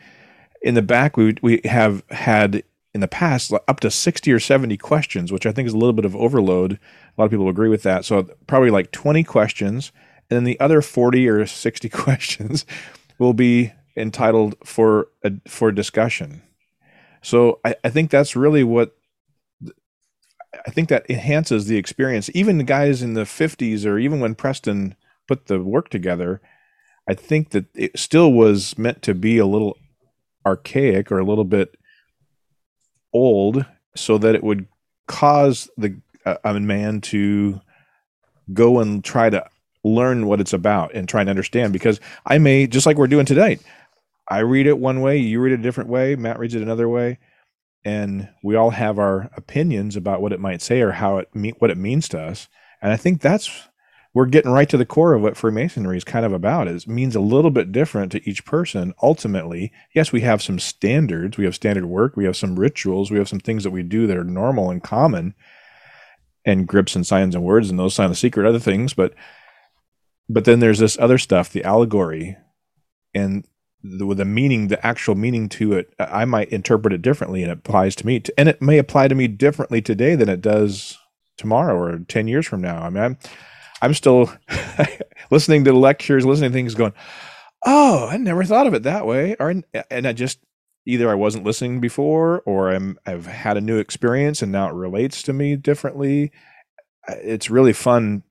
In 0.62 0.74
the 0.74 0.82
back, 0.82 1.18
we 1.18 1.36
we 1.42 1.62
have 1.66 2.04
had 2.10 2.64
in 2.94 3.02
the 3.02 3.08
past 3.08 3.54
up 3.68 3.80
to 3.82 3.92
60 3.92 4.32
or 4.32 4.40
70 4.40 4.78
questions, 4.78 5.32
which 5.32 5.46
I 5.46 5.52
think 5.52 5.68
is 5.68 5.74
a 5.74 5.78
little 5.78 5.94
bit 5.94 6.06
of 6.06 6.16
overload. 6.16 6.74
A 6.74 7.22
lot 7.22 7.26
of 7.26 7.32
people 7.32 7.50
agree 7.50 7.70
with 7.70 7.84
that. 7.84 8.06
So 8.06 8.24
probably 8.48 8.70
like 8.70 8.92
20 8.92 9.24
questions, 9.26 9.92
and 10.30 10.38
then 10.38 10.44
the 10.44 10.60
other 10.60 10.82
40 10.82 11.28
or 11.28 11.46
60 11.46 11.90
questions 11.90 12.66
will 13.18 13.34
be 13.34 13.74
entitled 13.98 14.56
for 14.64 15.08
a, 15.24 15.32
for 15.48 15.72
discussion. 15.72 16.42
So 17.22 17.60
I, 17.64 17.76
I 17.84 17.90
think 17.90 18.12
that's 18.12 18.36
really 18.36 18.64
what 18.64 18.96
I 20.66 20.72
think 20.72 20.90
that 20.90 21.10
enhances 21.10 21.66
the 21.66 21.78
experience. 21.78 22.30
Even 22.34 22.58
the 22.58 22.64
guys 22.64 23.02
in 23.02 23.14
the 23.14 23.24
50s, 23.24 23.86
or 23.86 23.98
even 23.98 24.20
when 24.20 24.36
Preston 24.36 24.96
put 25.28 25.48
the 25.48 25.62
work 25.62 25.90
together, 25.90 26.42
I 27.10 27.14
think 27.14 27.50
that 27.50 27.66
it 27.76 27.98
still 27.98 28.32
was 28.32 28.78
meant 28.78 29.02
to 29.04 29.14
be 29.14 29.38
a 29.38 29.46
little 29.46 29.78
archaic 30.46 31.12
or 31.12 31.20
a 31.20 31.26
little 31.26 31.44
bit 31.44 31.76
old, 33.14 33.66
so 33.96 34.18
that 34.18 34.36
it 34.36 34.44
would 34.44 34.68
cause 35.08 35.70
the 35.78 36.00
uh, 36.26 36.38
a 36.44 36.60
man 36.60 37.02
to 37.02 37.62
go 38.54 38.80
and 38.80 39.04
try 39.04 39.30
to 39.30 39.46
learn 39.86 40.26
what 40.26 40.42
it's 40.42 40.54
about 40.54 40.94
and 40.94 41.08
try 41.08 41.22
and 41.22 41.30
understand. 41.30 41.74
Because 41.74 42.00
I 42.26 42.38
may, 42.38 42.68
just 42.68 42.86
like 42.86 42.98
we're 42.98 43.08
doing 43.08 43.26
tonight, 43.26 43.62
I 44.28 44.40
read 44.40 44.68
it 44.68 44.80
one 44.80 45.02
way, 45.02 45.18
you 45.18 45.40
read 45.40 45.54
it 45.54 45.60
a 45.60 45.64
different 45.64 45.90
way, 45.90 46.16
Matt 46.16 46.40
reads 46.40 46.56
it 46.56 46.62
another 46.62 46.90
way 46.90 47.20
and 47.86 48.28
we 48.44 48.56
all 48.56 48.72
have 48.72 48.98
our 48.98 49.30
opinions 49.38 49.96
about 49.96 50.22
what 50.22 50.34
it 50.34 50.40
might 50.40 50.62
say 50.62 50.82
or 50.82 50.92
how 50.92 51.18
it 51.18 51.34
me- 51.34 51.54
what 51.60 51.70
it 51.70 51.78
means 51.78 52.10
to 52.10 52.20
us. 52.20 52.50
And 52.82 52.92
I 52.92 52.98
think 52.98 53.22
that's 53.22 53.70
we're 54.14 54.26
getting 54.26 54.52
right 54.52 54.70
to 54.70 54.78
the 54.78 54.86
core 54.86 55.14
of 55.14 55.22
what 55.22 55.38
Freemasonry 55.38 55.98
is 55.98 56.04
kind 56.04 56.26
of 56.26 56.34
about. 56.34 56.68
Is 56.68 56.88
means 56.88 57.16
a 57.16 57.22
little 57.22 57.52
bit 57.52 57.72
different 57.72 58.12
to 58.14 58.28
each 58.28 58.44
person. 58.44 58.94
Ultimately, 59.04 59.72
yes, 59.94 60.12
we 60.12 60.22
have 60.22 60.42
some 60.42 60.58
standards. 60.58 61.38
We 61.38 61.46
have 61.46 61.54
standard 61.54 61.86
work. 61.86 62.18
We 62.18 62.26
have 62.26 62.36
some 62.36 62.56
rituals. 62.60 63.12
We 63.12 63.20
have 63.20 63.30
some 63.30 63.40
things 63.40 63.64
that 63.64 63.72
we 63.72 63.84
do 63.84 64.08
that 64.08 64.18
are 64.18 64.24
normal 64.24 64.72
and 64.72 64.82
common, 64.82 65.36
and 66.44 66.68
grips 66.68 66.96
and 66.96 67.06
signs 67.06 67.36
and 67.36 67.44
words 67.44 67.70
and 67.70 67.78
those 67.78 67.94
sign 67.94 68.10
of 68.10 68.18
secret 68.18 68.48
other 68.48 68.60
things. 68.60 68.94
But 68.96 69.14
but 70.28 70.46
then 70.46 70.60
there's 70.60 70.80
this 70.80 70.98
other 71.00 71.18
stuff, 71.18 71.52
the 71.52 71.64
allegory, 71.64 72.38
and 73.14 73.46
the, 73.84 74.14
the 74.16 74.26
meaning, 74.26 74.68
the 74.68 74.86
actual 74.86 75.16
meaning 75.16 75.48
to 75.50 75.74
it, 75.74 75.94
I 76.00 76.26
might 76.26 76.50
interpret 76.50 76.94
it 76.94 77.02
differently, 77.02 77.44
and 77.44 77.52
it 77.52 77.60
applies 77.60 77.96
to 77.98 78.06
me. 78.06 78.20
To, 78.22 78.34
and 78.40 78.50
it 78.50 78.62
may 78.62 78.78
apply 78.78 79.08
to 79.08 79.16
me 79.16 79.28
differently 79.28 79.82
today 79.82 80.16
than 80.16 80.30
it 80.30 80.42
does 80.42 80.98
tomorrow 81.38 81.78
or 81.78 82.00
ten 82.00 82.28
years 82.28 82.48
from 82.48 82.62
now. 82.62 82.82
I 82.82 82.90
mean, 82.90 83.04
I'm 83.04 83.18
I'm 83.82 83.94
still 83.94 84.32
listening 85.32 85.64
to 85.66 85.74
lectures, 85.74 86.26
listening 86.26 86.52
to 86.52 86.54
things, 86.54 86.76
going, 86.76 86.94
"Oh, 87.66 88.08
I 88.10 88.18
never 88.18 88.44
thought 88.44 88.68
of 88.68 88.74
it 88.74 88.84
that 88.84 89.06
way," 89.06 89.36
or 89.40 89.54
and 89.92 90.08
I 90.08 90.14
just 90.14 90.40
either 90.88 91.10
I 91.10 91.16
wasn't 91.16 91.46
listening 91.46 91.80
before, 91.80 92.42
or 92.46 92.72
I'm 92.72 92.98
I've 93.06 93.28
had 93.28 93.58
a 93.58 93.62
new 93.62 93.78
experience 93.78 94.42
and 94.42 94.52
now 94.52 94.70
it 94.70 94.74
relates 94.74 95.22
to 95.24 95.34
me 95.34 95.56
differently. 95.56 96.32
It's 97.08 97.52
really 97.52 97.74
fun 97.74 98.24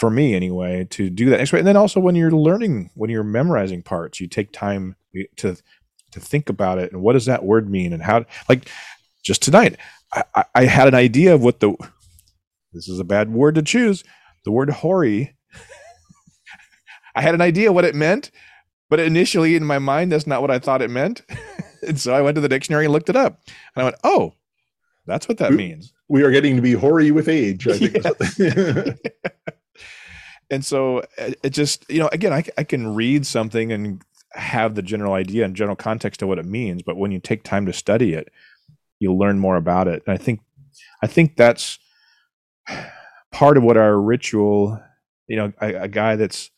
for 0.00 0.10
me 0.10 0.34
anyway 0.34 0.86
to 0.88 1.10
do 1.10 1.28
that. 1.28 1.52
And 1.52 1.66
then 1.66 1.76
also 1.76 2.00
when 2.00 2.16
you're 2.16 2.30
learning 2.30 2.90
when 2.94 3.10
you're 3.10 3.22
memorizing 3.22 3.82
parts 3.82 4.18
you 4.18 4.26
take 4.26 4.50
time 4.50 4.96
to 5.36 5.54
to 6.12 6.20
think 6.20 6.48
about 6.48 6.78
it 6.78 6.90
and 6.90 7.02
what 7.02 7.12
does 7.12 7.26
that 7.26 7.44
word 7.44 7.68
mean 7.68 7.92
and 7.92 8.02
how 8.02 8.24
like 8.48 8.70
just 9.22 9.42
tonight 9.42 9.76
i, 10.14 10.44
I 10.54 10.64
had 10.64 10.88
an 10.88 10.94
idea 10.94 11.34
of 11.34 11.42
what 11.42 11.60
the 11.60 11.76
this 12.72 12.88
is 12.88 12.98
a 12.98 13.04
bad 13.04 13.30
word 13.30 13.56
to 13.56 13.62
choose 13.62 14.02
the 14.44 14.50
word 14.50 14.70
hoary. 14.70 15.36
I 17.14 17.20
had 17.20 17.34
an 17.34 17.42
idea 17.42 17.70
what 17.70 17.84
it 17.84 17.94
meant 17.94 18.30
but 18.88 19.00
initially 19.00 19.54
in 19.54 19.64
my 19.64 19.78
mind 19.78 20.10
that's 20.10 20.26
not 20.26 20.40
what 20.40 20.50
i 20.50 20.58
thought 20.58 20.82
it 20.82 20.90
meant. 20.90 21.22
And 21.86 21.98
so 21.98 22.14
i 22.14 22.20
went 22.22 22.34
to 22.34 22.42
the 22.42 22.48
dictionary 22.48 22.84
and 22.84 22.92
looked 22.92 23.08
it 23.10 23.16
up. 23.16 23.40
And 23.74 23.82
i 23.82 23.84
went 23.84 23.96
oh 24.02 24.32
that's 25.06 25.28
what 25.28 25.38
that 25.38 25.50
we, 25.50 25.56
means. 25.58 25.92
we 26.08 26.22
are 26.22 26.30
getting 26.30 26.56
to 26.56 26.62
be 26.62 26.72
hoary 26.72 27.10
with 27.10 27.28
age 27.28 27.68
i 27.68 27.76
think. 27.76 28.96
and 30.50 30.64
so 30.64 30.98
uh, 31.18 31.32
it 31.42 31.50
just 31.50 31.88
you 31.90 31.98
know 31.98 32.08
again 32.12 32.32
I, 32.32 32.44
I 32.58 32.64
can 32.64 32.94
read 32.94 33.26
something 33.26 33.72
and 33.72 34.02
have 34.32 34.74
the 34.74 34.82
general 34.82 35.14
idea 35.14 35.44
and 35.44 35.56
general 35.56 35.76
context 35.76 36.22
of 36.22 36.28
what 36.28 36.38
it 36.38 36.44
means 36.44 36.82
but 36.82 36.96
when 36.96 37.12
you 37.12 37.18
take 37.20 37.42
time 37.42 37.66
to 37.66 37.72
study 37.72 38.14
it 38.14 38.28
you'll 38.98 39.18
learn 39.18 39.38
more 39.38 39.56
about 39.56 39.88
it 39.88 40.02
and 40.06 40.14
i 40.14 40.16
think 40.16 40.40
i 41.02 41.06
think 41.06 41.36
that's 41.36 41.78
part 43.32 43.56
of 43.56 43.62
what 43.62 43.76
our 43.76 44.00
ritual 44.00 44.80
you 45.26 45.36
know 45.36 45.52
a, 45.60 45.74
a 45.74 45.88
guy 45.88 46.16
that's 46.16 46.50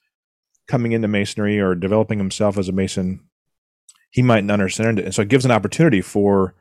coming 0.69 0.93
into 0.93 1.09
masonry 1.09 1.61
or 1.61 1.75
developing 1.75 2.19
himself 2.19 2.59
as 2.59 2.69
a 2.69 2.73
mason 2.73 3.21
he 4.11 4.23
might 4.23 4.45
not 4.45 4.55
understand 4.55 4.99
it 4.99 5.05
and 5.05 5.15
so 5.15 5.23
it 5.23 5.29
gives 5.29 5.45
an 5.45 5.51
opportunity 5.51 6.01
for 6.01 6.55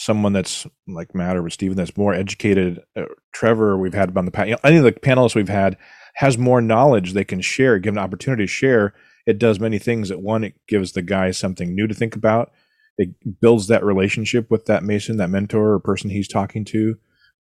someone 0.00 0.32
that's 0.32 0.64
like 0.86 1.12
Matt 1.12 1.36
or 1.36 1.50
Steven 1.50 1.76
that's 1.76 1.96
more 1.96 2.14
educated. 2.14 2.80
Uh, 2.96 3.06
Trevor, 3.32 3.76
we've 3.76 3.94
had 3.94 4.16
on 4.16 4.26
the 4.26 4.30
panel. 4.30 4.50
You 4.50 4.54
know, 4.54 4.60
any 4.62 4.76
of 4.76 4.84
the 4.84 4.92
panelists 4.92 5.34
we've 5.34 5.48
had 5.48 5.76
has 6.18 6.36
more 6.36 6.60
knowledge 6.60 7.12
they 7.12 7.22
can 7.22 7.40
share, 7.40 7.78
give 7.78 7.94
an 7.94 7.98
opportunity 7.98 8.42
to 8.42 8.48
share, 8.48 8.92
it 9.24 9.38
does 9.38 9.60
many 9.60 9.78
things. 9.78 10.08
That 10.08 10.20
one, 10.20 10.42
it 10.42 10.54
gives 10.66 10.90
the 10.90 11.02
guy 11.02 11.30
something 11.30 11.76
new 11.76 11.86
to 11.86 11.94
think 11.94 12.16
about. 12.16 12.50
It 12.96 13.10
builds 13.40 13.68
that 13.68 13.84
relationship 13.84 14.50
with 14.50 14.66
that 14.66 14.82
Mason, 14.82 15.18
that 15.18 15.30
mentor 15.30 15.74
or 15.74 15.78
person 15.78 16.10
he's 16.10 16.26
talking 16.26 16.64
to. 16.66 16.96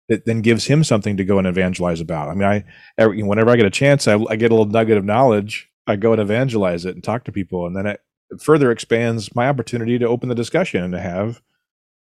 It 0.09 0.27
then 0.27 0.43
gives 0.43 0.67
him 0.67 0.83
something 0.83 1.17
to 1.17 1.25
go 1.25 1.39
and 1.39 1.47
evangelize 1.47 2.01
about. 2.01 2.31
I 2.31 2.35
mean, 2.35 2.49
I 2.49 2.65
every, 2.99 3.23
whenever 3.23 3.51
I 3.51 3.57
get 3.57 3.65
a 3.65 3.71
chance, 3.71 4.09
I, 4.09 4.17
I 4.29 4.35
get 4.35 4.51
a 4.51 4.55
little 4.57 4.73
nugget 4.73 4.99
of 4.99 5.05
knowledge. 5.05 5.71
I 5.87 5.95
go 5.95 6.11
and 6.11 6.21
evangelize 6.21 6.85
it 6.85 6.97
and 6.97 7.05
talk 7.05 7.23
to 7.25 7.33
people, 7.33 7.69
and 7.69 7.77
then 7.77 7.87
it 7.87 8.01
further 8.41 8.73
expands 8.73 9.37
my 9.37 9.49
opportunity 9.49 10.01
to 10.01 10.09
open 10.09 10.29
the 10.29 10.35
discussion 10.35 10.83
and 10.83 10.93
to 10.95 11.01
have 11.01 11.41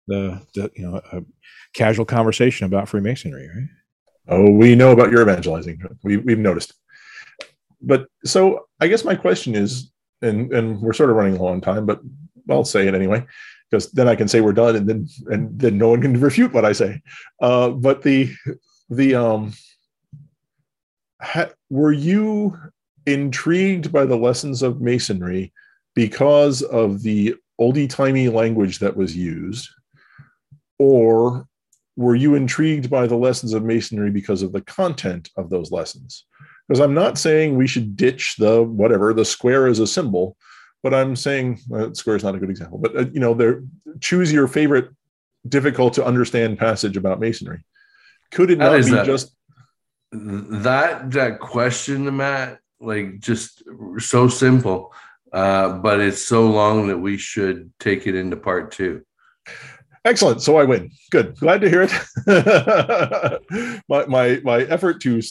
the, 0.07 0.45
the 0.53 0.69
you 0.75 0.87
know 0.87 1.01
a 1.11 1.21
casual 1.73 2.05
conversation 2.05 2.67
about 2.67 2.89
Freemasonry. 2.89 3.47
Right? 3.47 3.69
Oh, 4.29 4.51
we 4.51 4.75
know 4.75 4.91
about 4.91 5.11
your 5.11 5.21
evangelizing. 5.21 5.81
We, 6.03 6.17
we've 6.17 6.37
noticed. 6.37 6.73
But 7.81 8.07
so 8.23 8.67
I 8.79 8.87
guess 8.87 9.03
my 9.03 9.15
question 9.15 9.55
is, 9.55 9.91
and 10.21 10.53
and 10.53 10.81
we're 10.81 10.93
sort 10.93 11.09
of 11.09 11.15
running 11.15 11.39
low 11.39 11.47
on 11.47 11.61
time, 11.61 11.85
but 11.85 12.01
I'll 12.49 12.65
say 12.65 12.87
it 12.87 12.93
anyway, 12.93 13.25
because 13.69 13.91
then 13.91 14.07
I 14.07 14.15
can 14.15 14.27
say 14.27 14.41
we're 14.41 14.53
done, 14.53 14.75
and 14.75 14.87
then 14.87 15.07
and 15.27 15.57
then 15.57 15.77
no 15.77 15.89
one 15.89 16.01
can 16.01 16.19
refute 16.19 16.53
what 16.53 16.65
I 16.65 16.73
say. 16.73 17.01
Uh, 17.41 17.69
but 17.69 18.03
the 18.03 18.31
the 18.89 19.15
um, 19.15 19.53
ha, 21.21 21.49
were 21.69 21.93
you 21.93 22.57
intrigued 23.05 23.91
by 23.91 24.05
the 24.05 24.17
lessons 24.17 24.61
of 24.61 24.81
masonry 24.81 25.53
because 25.95 26.61
of 26.61 27.01
the 27.01 27.35
oldie 27.59 27.89
timey 27.89 28.29
language 28.29 28.79
that 28.79 28.95
was 28.95 29.15
used, 29.15 29.69
or 30.77 31.47
were 31.99 32.15
you 32.15 32.35
intrigued 32.35 32.89
by 32.89 33.05
the 33.05 33.15
lessons 33.15 33.53
of 33.53 33.63
masonry 33.63 34.09
because 34.09 34.41
of 34.41 34.51
the 34.51 34.61
content 34.61 35.29
of 35.37 35.49
those 35.49 35.71
lessons 35.71 36.25
because 36.67 36.79
i'm 36.79 36.93
not 36.93 37.17
saying 37.17 37.55
we 37.55 37.67
should 37.67 37.95
ditch 37.95 38.35
the 38.37 38.63
whatever 38.63 39.13
the 39.13 39.25
square 39.25 39.67
is 39.67 39.79
a 39.79 39.87
symbol 39.87 40.37
but 40.81 40.93
i'm 40.93 41.15
saying 41.15 41.59
well, 41.67 41.93
square 41.93 42.15
is 42.15 42.23
not 42.23 42.35
a 42.35 42.39
good 42.39 42.49
example 42.49 42.77
but 42.77 42.95
uh, 42.95 43.05
you 43.11 43.19
know 43.19 43.33
there 43.33 43.63
choose 43.99 44.31
your 44.31 44.47
favorite 44.47 44.89
difficult 45.47 45.93
to 45.93 46.05
understand 46.05 46.57
passage 46.57 46.95
about 46.95 47.19
masonry 47.19 47.63
could 48.31 48.49
it 48.49 48.57
not 48.57 48.75
be 48.75 48.91
that, 48.91 49.05
just 49.05 49.35
that 50.11 51.11
that 51.11 51.39
question 51.39 52.15
matt 52.15 52.59
like 52.79 53.19
just 53.19 53.61
so 53.97 54.27
simple 54.27 54.93
uh, 55.31 55.73
but 55.73 55.99
it's 55.99 56.25
so 56.25 56.49
long 56.49 56.87
that 56.87 56.97
we 56.97 57.17
should 57.17 57.71
take 57.79 58.07
it 58.07 58.15
into 58.15 58.35
part 58.35 58.71
two. 58.71 59.03
Excellent. 60.09 60.41
So 60.41 60.57
I 60.57 60.63
win. 60.63 60.89
Good. 61.11 61.37
Glad 61.37 61.61
to 61.61 61.69
hear 61.69 61.87
it. 61.87 63.41
my, 63.87 64.05
my 64.07 64.41
my 64.43 64.61
effort 64.63 65.01
to 65.01 65.21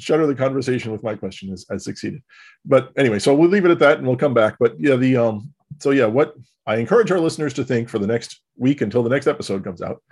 shutter 0.00 0.26
the 0.26 0.34
conversation 0.34 0.90
with 0.90 1.04
my 1.04 1.14
question 1.14 1.50
has, 1.50 1.64
has 1.70 1.84
succeeded. 1.84 2.20
But 2.64 2.90
anyway, 2.96 3.20
so 3.20 3.32
we'll 3.32 3.48
leave 3.48 3.64
it 3.64 3.70
at 3.70 3.78
that 3.78 3.98
and 3.98 4.06
we'll 4.06 4.16
come 4.16 4.34
back. 4.34 4.56
But 4.58 4.74
yeah, 4.80 4.96
the 4.96 5.16
um 5.16 5.54
so 5.78 5.92
yeah, 5.92 6.06
what 6.06 6.34
I 6.66 6.76
encourage 6.78 7.12
our 7.12 7.20
listeners 7.20 7.54
to 7.54 7.64
think 7.64 7.88
for 7.88 8.00
the 8.00 8.08
next 8.08 8.40
week 8.56 8.80
until 8.80 9.04
the 9.04 9.08
next 9.08 9.28
episode 9.28 9.62
comes 9.62 9.82
out 9.82 10.02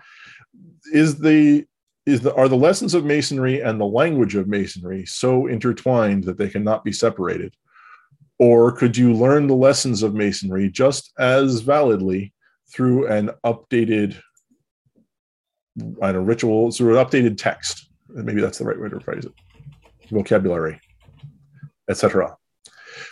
is 0.93 1.19
the 1.19 1.67
is 2.07 2.21
the 2.21 2.33
are 2.35 2.49
the 2.49 2.57
lessons 2.57 2.95
of 2.95 3.05
masonry 3.05 3.61
and 3.61 3.81
the 3.81 3.85
language 3.85 4.37
of 4.37 4.47
masonry 4.47 5.05
so 5.05 5.49
intertwined 5.49 6.23
that 6.25 6.39
they 6.39 6.49
cannot 6.49 6.85
be 6.85 6.93
separated 6.93 7.53
or 8.39 8.71
could 8.71 8.97
you 8.97 9.13
learn 9.13 9.49
the 9.49 9.55
lessons 9.55 10.05
of 10.05 10.15
masonry 10.15 10.71
just 10.71 11.13
as 11.19 11.61
validly 11.61 12.33
through 12.73 13.07
an 13.09 13.31
updated 13.45 14.21
I 16.03 16.11
don't 16.11 16.23
know, 16.23 16.23
ritual 16.23 16.71
through 16.73 16.99
an 16.99 17.05
updated 17.05 17.37
text. 17.37 17.91
Maybe 18.09 18.41
that's 18.41 18.59
the 18.59 18.65
right 18.65 18.81
way 18.81 18.89
to 18.89 19.01
phrase 19.01 19.27
it. 19.27 19.33
Vocabulary 20.11 20.81
etc 21.89 22.37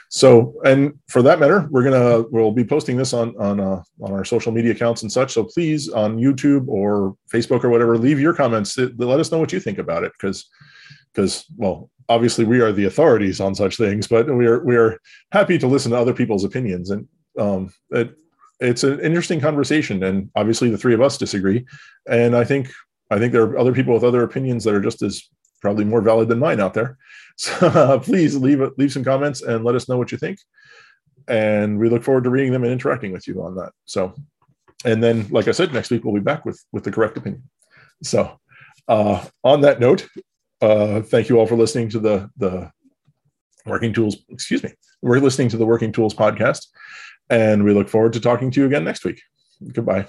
so 0.09 0.55
and 0.65 0.95
for 1.09 1.23
that 1.23 1.41
matter 1.41 1.67
we're 1.71 1.83
gonna 1.83 2.25
we'll 2.31 2.53
be 2.53 2.65
posting 2.65 2.97
this 2.97 3.13
on 3.13 3.35
on 3.37 3.61
uh, 3.61 3.83
on 4.01 4.13
our 4.13 4.25
social 4.25 4.53
media 4.53 4.73
accounts 4.73 5.03
and 5.03 5.11
such. 5.11 5.33
So 5.33 5.45
please 5.45 5.89
on 5.89 6.19
youtube 6.19 6.69
or 6.69 7.17
facebook 7.33 7.65
or 7.65 7.71
whatever 7.71 7.99
leave 7.99 8.21
your 8.21 8.35
comments. 8.35 8.79
Let 8.79 9.21
us 9.21 9.33
know 9.33 9.39
what 9.39 9.53
you 9.53 9.61
think 9.61 9.79
about 9.79 10.05
it 10.05 10.13
because 10.13 10.49
because 11.13 11.45
well 11.57 11.91
obviously 12.09 12.45
we 12.45 12.61
are 12.61 12.73
the 12.73 12.85
authorities 12.85 13.41
on 13.41 13.55
such 13.55 13.77
things 13.77 14.07
but 14.07 14.33
we 14.33 14.47
are 14.47 14.63
we 14.65 14.77
are 14.77 14.99
happy 15.33 15.59
to 15.59 15.67
listen 15.67 15.91
to 15.91 15.99
other 15.99 16.15
people's 16.15 16.45
opinions. 16.45 16.91
And 16.91 17.09
um 17.39 17.73
it, 17.91 18.15
it's 18.65 18.85
an 18.85 19.01
interesting 19.01 19.41
conversation 19.41 20.03
and 20.03 20.31
obviously 20.35 20.71
the 20.71 20.79
three 20.79 20.95
of 20.95 21.01
us 21.01 21.19
disagree. 21.19 21.67
And 22.09 22.37
i 22.37 22.45
think 22.45 22.71
i 23.11 23.19
think 23.19 23.33
there 23.33 23.43
are 23.43 23.59
other 23.59 23.73
people 23.73 23.95
with 23.95 24.05
other 24.05 24.23
opinions 24.23 24.65
that 24.65 24.75
are 24.75 24.81
just 24.81 25.03
as 25.03 25.29
probably 25.61 25.85
more 25.85 26.03
valid 26.03 26.29
than 26.29 26.39
mine 26.39 26.61
out 26.61 26.75
there. 26.75 26.99
So 27.37 27.67
uh, 27.67 27.99
please 27.99 28.37
leave 28.37 28.63
leave 28.79 28.93
some 28.93 29.03
comments 29.03 29.43
and 29.43 29.65
let 29.65 29.75
us 29.75 29.89
know 29.89 29.99
what 29.99 30.13
you 30.13 30.19
think. 30.19 30.39
And 31.27 31.81
we 31.81 31.89
look 31.89 32.05
forward 32.05 32.23
to 32.25 32.31
reading 32.31 32.53
them 32.53 32.63
and 32.63 32.73
interacting 32.73 33.11
with 33.11 33.27
you 33.27 33.43
on 33.43 33.57
that. 33.57 33.73
So 33.87 34.15
and 34.85 35.03
then 35.03 35.27
like 35.31 35.49
i 35.49 35.51
said 35.51 35.73
next 35.73 35.91
week 35.91 36.05
we'll 36.05 36.15
be 36.15 36.21
back 36.21 36.45
with 36.45 36.63
with 36.73 36.85
the 36.85 36.93
correct 36.93 37.17
opinion. 37.17 37.43
So 38.05 38.39
uh, 38.87 39.25
on 39.43 39.63
that 39.63 39.81
note 39.81 40.07
uh, 40.61 41.01
thank 41.01 41.29
you 41.29 41.39
all 41.39 41.47
for 41.47 41.57
listening 41.57 41.89
to 41.91 41.99
the 41.99 42.31
the 42.37 42.71
working 43.67 43.93
tools 43.93 44.19
excuse 44.29 44.63
me 44.63 44.73
we're 45.03 45.19
listening 45.19 45.49
to 45.49 45.57
the 45.57 45.67
working 45.67 45.91
tools 45.91 46.15
podcast 46.15 46.67
and 47.31 47.65
we 47.65 47.73
look 47.73 47.89
forward 47.89 48.13
to 48.15 48.21
talking 48.21 48.51
to 48.51 48.61
you 48.61 48.67
again 48.67 48.85
next 48.85 49.05
week. 49.05 49.21
Goodbye. 49.73 50.07